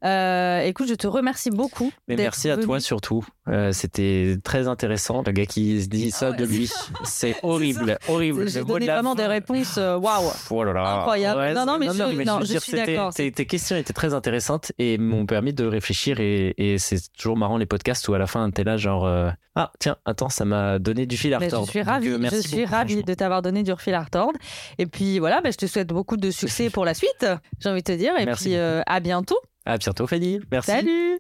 [0.05, 1.91] Euh, écoute, je te remercie beaucoup.
[2.09, 2.67] Mais merci à venu.
[2.67, 3.25] toi surtout.
[3.49, 5.23] Euh, C'était très intéressant.
[5.27, 6.71] Le gars qui se dit ça ouais, de lui,
[7.05, 8.49] c'est horrible, horrible.
[8.49, 9.77] J'ai donné de vraiment des réponses.
[9.77, 10.31] Waouh.
[10.51, 10.97] Oh là là.
[10.99, 11.55] Incroyable.
[11.55, 13.13] Non, non, mais je- non, je veux dire, suis d'accord.
[13.15, 17.37] Tes, tes questions étaient très intéressantes et m'ont permis de réfléchir et, et c'est toujours
[17.37, 19.07] marrant les podcasts où à la fin t'es là genre
[19.55, 21.71] ah tiens attends ça m'a donné du fil à Mais je retordre.
[21.71, 24.39] suis ravie, je suis ravie de t'avoir donné du refil à retordre.
[24.79, 27.25] Et puis voilà, bah, je te souhaite beaucoup de succès pour la suite,
[27.61, 28.19] j'ai envie de te dire.
[28.19, 29.39] Et Merci puis euh, à bientôt.
[29.65, 30.41] À bientôt Fanny.
[30.51, 30.73] Merci.
[30.73, 31.19] Salut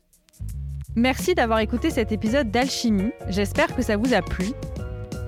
[0.96, 3.12] Merci d'avoir écouté cet épisode d'Alchimie.
[3.28, 4.46] J'espère que ça vous a plu.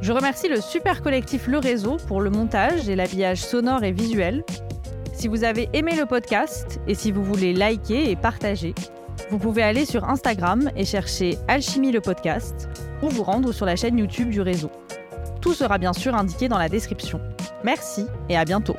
[0.03, 4.43] Je remercie le super collectif Le Réseau pour le montage et l'habillage sonore et visuel.
[5.13, 8.75] Si vous avez aimé le podcast et si vous voulez liker et partager,
[9.31, 12.69] Vous pouvez aller sur Instagram et chercher Alchimie le podcast
[13.01, 14.73] ou vous rendre sur la chaîne YouTube du réseau.
[15.41, 17.21] Tout sera bien sûr indiqué dans la description.
[17.65, 18.77] Merci et à bientôt.